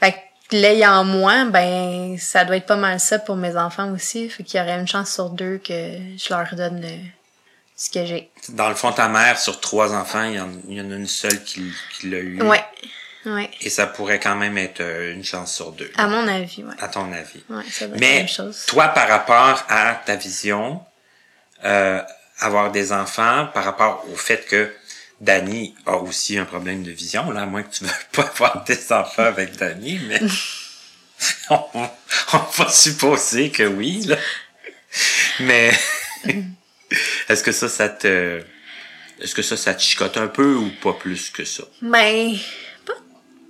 [0.00, 4.28] Fait que l'ayant moins, ben, ça doit être pas mal ça pour mes enfants aussi.
[4.28, 6.84] Fait qu'il y aurait une chance sur deux que je leur donne
[7.76, 8.30] ce que j'ai.
[8.50, 10.94] Dans le fond, ta mère, sur trois enfants, il y en, il y en a
[10.94, 12.42] une seule qui, qui l'a eu.
[12.42, 12.64] Ouais.
[13.26, 13.50] Ouais.
[13.62, 16.74] Et ça pourrait quand même être euh, une chance sur deux, À mon avis, ouais.
[16.78, 17.42] à ton avis.
[17.48, 18.64] Ouais, ça doit être la Mais même chose.
[18.66, 20.82] toi, par rapport à ta vision,
[21.64, 22.02] euh,
[22.40, 24.70] avoir des enfants, par rapport au fait que
[25.22, 28.22] Dani a aussi un problème de vision, là, à moins que tu ne veuilles pas
[28.34, 30.20] avoir des enfants avec Dani, mais
[31.48, 31.64] on,
[32.34, 34.16] on va supposer que oui, là.
[35.40, 35.72] Mais
[37.28, 38.42] est-ce que ça, ça te...
[39.20, 41.62] Est-ce que ça, ça te chicote un peu ou pas plus que ça?
[41.80, 42.36] Ben,
[42.84, 42.94] pas,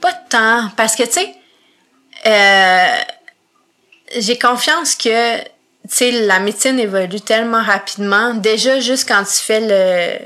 [0.01, 0.71] pas tant.
[0.77, 1.35] Parce que, tu sais,
[2.27, 2.97] euh,
[4.19, 5.49] j'ai confiance que, tu
[5.89, 8.35] sais, la médecine évolue tellement rapidement.
[8.35, 10.19] Déjà, juste quand tu fais le,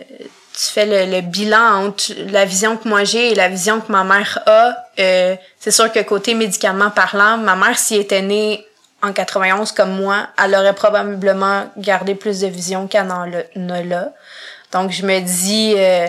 [0.59, 4.03] tu fais le, bilan entre la vision que moi j'ai et la vision que ma
[4.03, 8.67] mère a, euh, c'est sûr que côté médicalement parlant, ma mère, s'il était née
[9.03, 13.83] en 91 comme moi, elle aurait probablement gardé plus de vision qu'elle en a- a
[13.83, 14.09] là.
[14.73, 16.07] Donc, je me dis, euh,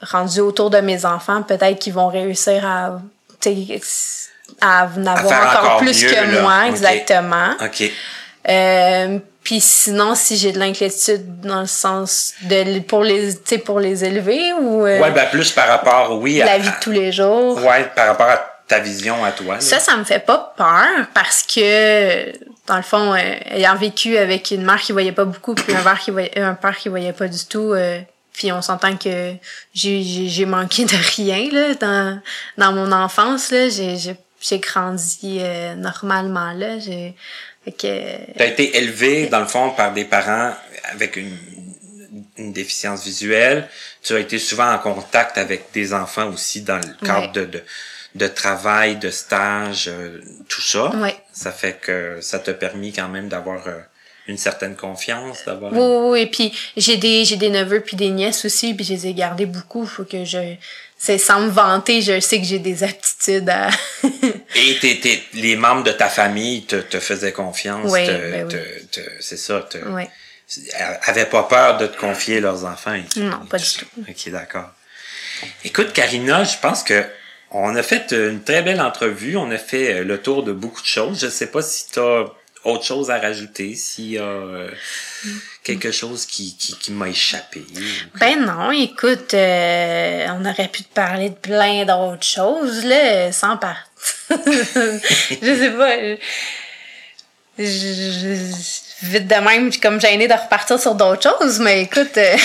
[0.00, 2.98] rendu autour de mes enfants, peut-être qu'ils vont réussir à,
[4.60, 6.42] à en avoir faire encore, encore plus mieux, que là.
[6.42, 7.50] moi, exactement.
[7.64, 7.90] OK.
[8.48, 13.58] Euh, puis sinon, si j'ai de l'inquiétude dans le sens de pour les, tu sais,
[13.58, 16.46] pour les élever ou euh, Ouais, ben plus par rapport, oui, à...
[16.46, 17.56] la vie de tous les jours.
[17.64, 19.56] Ouais, par rapport à ta vision à toi.
[19.56, 19.60] là.
[19.60, 22.32] Ça, ça me fait pas peur parce que,
[22.66, 23.18] dans le fond, euh,
[23.50, 26.54] ayant vécu avec une mère qui voyait pas beaucoup puis un père qui voyait, un
[26.54, 28.00] père qui voyait pas du tout, euh,
[28.32, 29.34] puis on s'entend que
[29.74, 32.20] j'ai, manqué de rien là dans,
[32.56, 33.68] dans mon enfance là.
[33.68, 36.78] J'ai, grandi euh, normalement là.
[36.78, 37.14] J'ai,
[37.66, 37.72] que,
[38.32, 40.54] Tu as été élevé, dans le fond, par des parents
[40.92, 41.36] avec une,
[42.38, 43.68] une déficience visuelle.
[44.02, 47.32] Tu as été souvent en contact avec des enfants aussi dans le cadre Ouais.
[47.32, 47.62] de, de,
[48.14, 50.94] de travail, de stage, euh, tout ça.
[50.96, 51.16] Ouais.
[51.32, 53.78] Ça fait que ça t'a permis quand même d'avoir euh,
[54.28, 55.72] une certaine confiance, d'avoir...
[55.72, 56.26] Oui, oui, oui.
[56.26, 59.46] Puis j'ai des, j'ai des neveux puis des nièces aussi, puis je les ai gardés
[59.46, 59.86] beaucoup.
[59.86, 60.38] Faut que je,
[60.98, 63.70] c'est sans me vanter, je sais que j'ai des aptitudes à.
[64.54, 67.90] Et t'es- t'es- les membres de ta famille te, te faisaient confiance.
[67.90, 69.66] Te- ben te- te- c'est ça.
[69.68, 70.08] Te, ouais.
[71.06, 72.94] avaient pas peur de te confier leurs enfants.
[72.94, 73.04] et.
[73.18, 73.86] Non, pas du tout.
[74.06, 74.68] Ok, d'accord.
[75.64, 77.02] Écoute, Karina, je pense que
[77.52, 79.36] on a fait une très belle entrevue.
[79.36, 81.20] On a fait euh, le tour de beaucoup de choses.
[81.20, 82.24] Je sais pas si tu as
[82.64, 84.70] autre chose à rajouter, s'il y a euh,
[85.64, 87.64] quelque chose qui, qui, qui m'a échappé.
[88.20, 93.56] Ben non, écoute, euh, on aurait pu te parler de plein d'autres choses, là, sans
[93.56, 93.78] part.
[94.30, 94.36] je
[95.42, 95.96] sais pas.
[97.58, 102.16] je- je- vite de même, je comme gênée de repartir sur d'autres choses, mais écoute,
[102.16, 102.36] euh,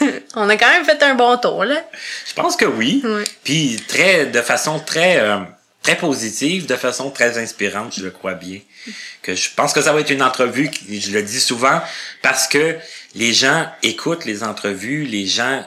[0.36, 1.84] on a quand même fait un bon tour, là.
[2.28, 3.02] Je pense que oui.
[3.44, 5.38] Puis très, de façon très, euh,
[5.82, 8.60] très positive, de façon très inspirante, je le crois bien.
[9.22, 11.80] Que je pense que ça va être une entrevue, qui- je le dis souvent,
[12.22, 12.76] parce que
[13.14, 15.64] les gens écoutent les entrevues, les gens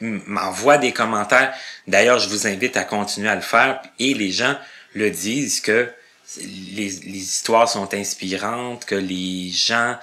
[0.00, 1.52] m'envoient des commentaires.
[1.86, 3.80] D'ailleurs, je vous invite à continuer à le faire.
[3.98, 4.56] Et les gens
[4.94, 5.88] le disent que
[6.38, 9.96] les, les histoires sont inspirantes, que les gens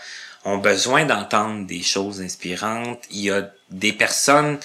[0.49, 3.03] ont besoin d'entendre des choses inspirantes.
[3.11, 4.59] Il y a des personnes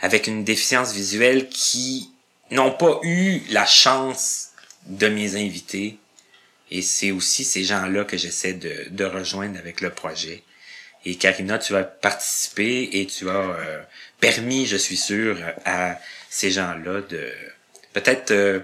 [0.00, 2.10] avec une déficience visuelle qui
[2.50, 4.48] n'ont pas eu la chance
[4.86, 5.98] de mes invités.
[6.70, 10.42] Et c'est aussi ces gens-là que j'essaie de, de rejoindre avec le projet.
[11.04, 13.82] Et Karina, tu vas participer et tu as euh,
[14.20, 17.32] permis, je suis sûr, à ces gens-là de
[17.92, 18.60] peut-être, euh,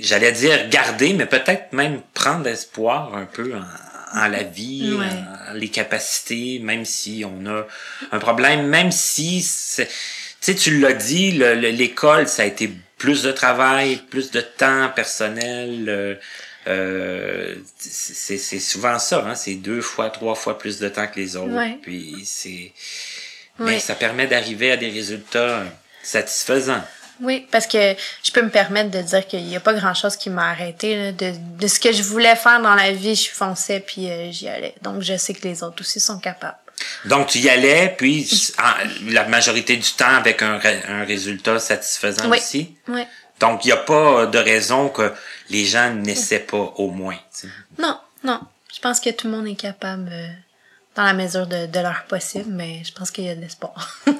[0.00, 3.64] j'allais dire garder, mais peut-être même prendre espoir un peu en,
[4.12, 5.06] en la vie, Ouais.
[5.50, 7.66] en les capacités, même si on a
[8.12, 9.92] un problème, même si, c'est- tu
[10.40, 14.40] sais, tu l'as dit, le- le- l'école, ça a été plus de travail, plus de
[14.40, 15.88] temps personnel.
[15.88, 16.14] euh,
[16.66, 21.36] euh, c'est souvent ça, hein, c'est deux fois, trois fois plus de temps que les
[21.36, 21.54] autres.
[21.54, 21.78] Ouais.
[21.82, 22.72] Puis c'est,
[23.58, 23.72] Ouais.
[23.72, 25.64] mais ça permet d'arriver à des résultats
[26.02, 26.84] satisfaisants.
[27.22, 30.30] Oui, parce que je peux me permettre de dire qu'il n'y a pas grand-chose qui
[30.30, 31.12] m'a arrêté.
[31.12, 34.48] De, de ce que je voulais faire dans la vie, je fonçais puis euh, j'y
[34.48, 34.74] allais.
[34.82, 36.56] Donc, je sais que les autres aussi sont capables.
[37.04, 38.26] Donc tu y allais, puis
[38.58, 40.58] en- la majorité du temps avec un,
[40.88, 42.38] un résultat satisfaisant Oui.
[42.38, 42.74] aussi?
[42.88, 43.02] Oui.
[43.38, 45.12] Donc il n'y a pas de raison que
[45.50, 47.18] les gens n'essaient pas au moins.
[47.78, 48.40] Non, non.
[48.74, 50.28] Je pense que tout le monde est capable euh,
[51.00, 53.96] dans la mesure de, de leur possible, mais je pense qu'il y a de l'espoir.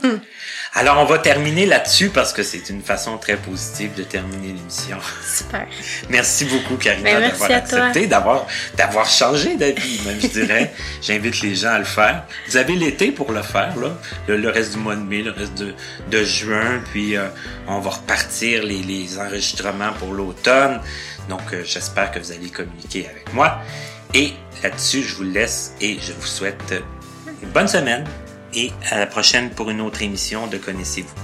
[0.75, 4.97] Alors on va terminer là-dessus parce que c'est une façon très positive de terminer l'émission.
[5.23, 5.67] Super.
[6.09, 8.47] Merci beaucoup Karina Ben, d'avoir accepté, d'avoir
[8.79, 10.73] d'avoir changé d'avis, même je dirais.
[11.03, 12.25] J'invite les gens à le faire.
[12.49, 13.91] Vous avez l'été pour le faire là,
[14.27, 15.75] le, le reste du mois de mai, le reste de,
[16.11, 17.29] de juin, puis euh,
[17.69, 20.81] on va repartir les, les enregistrements pour l'automne.
[21.29, 23.61] Donc euh, j'espère que vous allez communiquer avec moi.
[24.15, 24.33] Et
[24.63, 26.75] là-dessus, je vous laisse et je vous souhaite
[27.43, 28.05] une bonne semaine
[28.55, 31.15] et à la prochaine pour une autre émission de Connaissez-vous.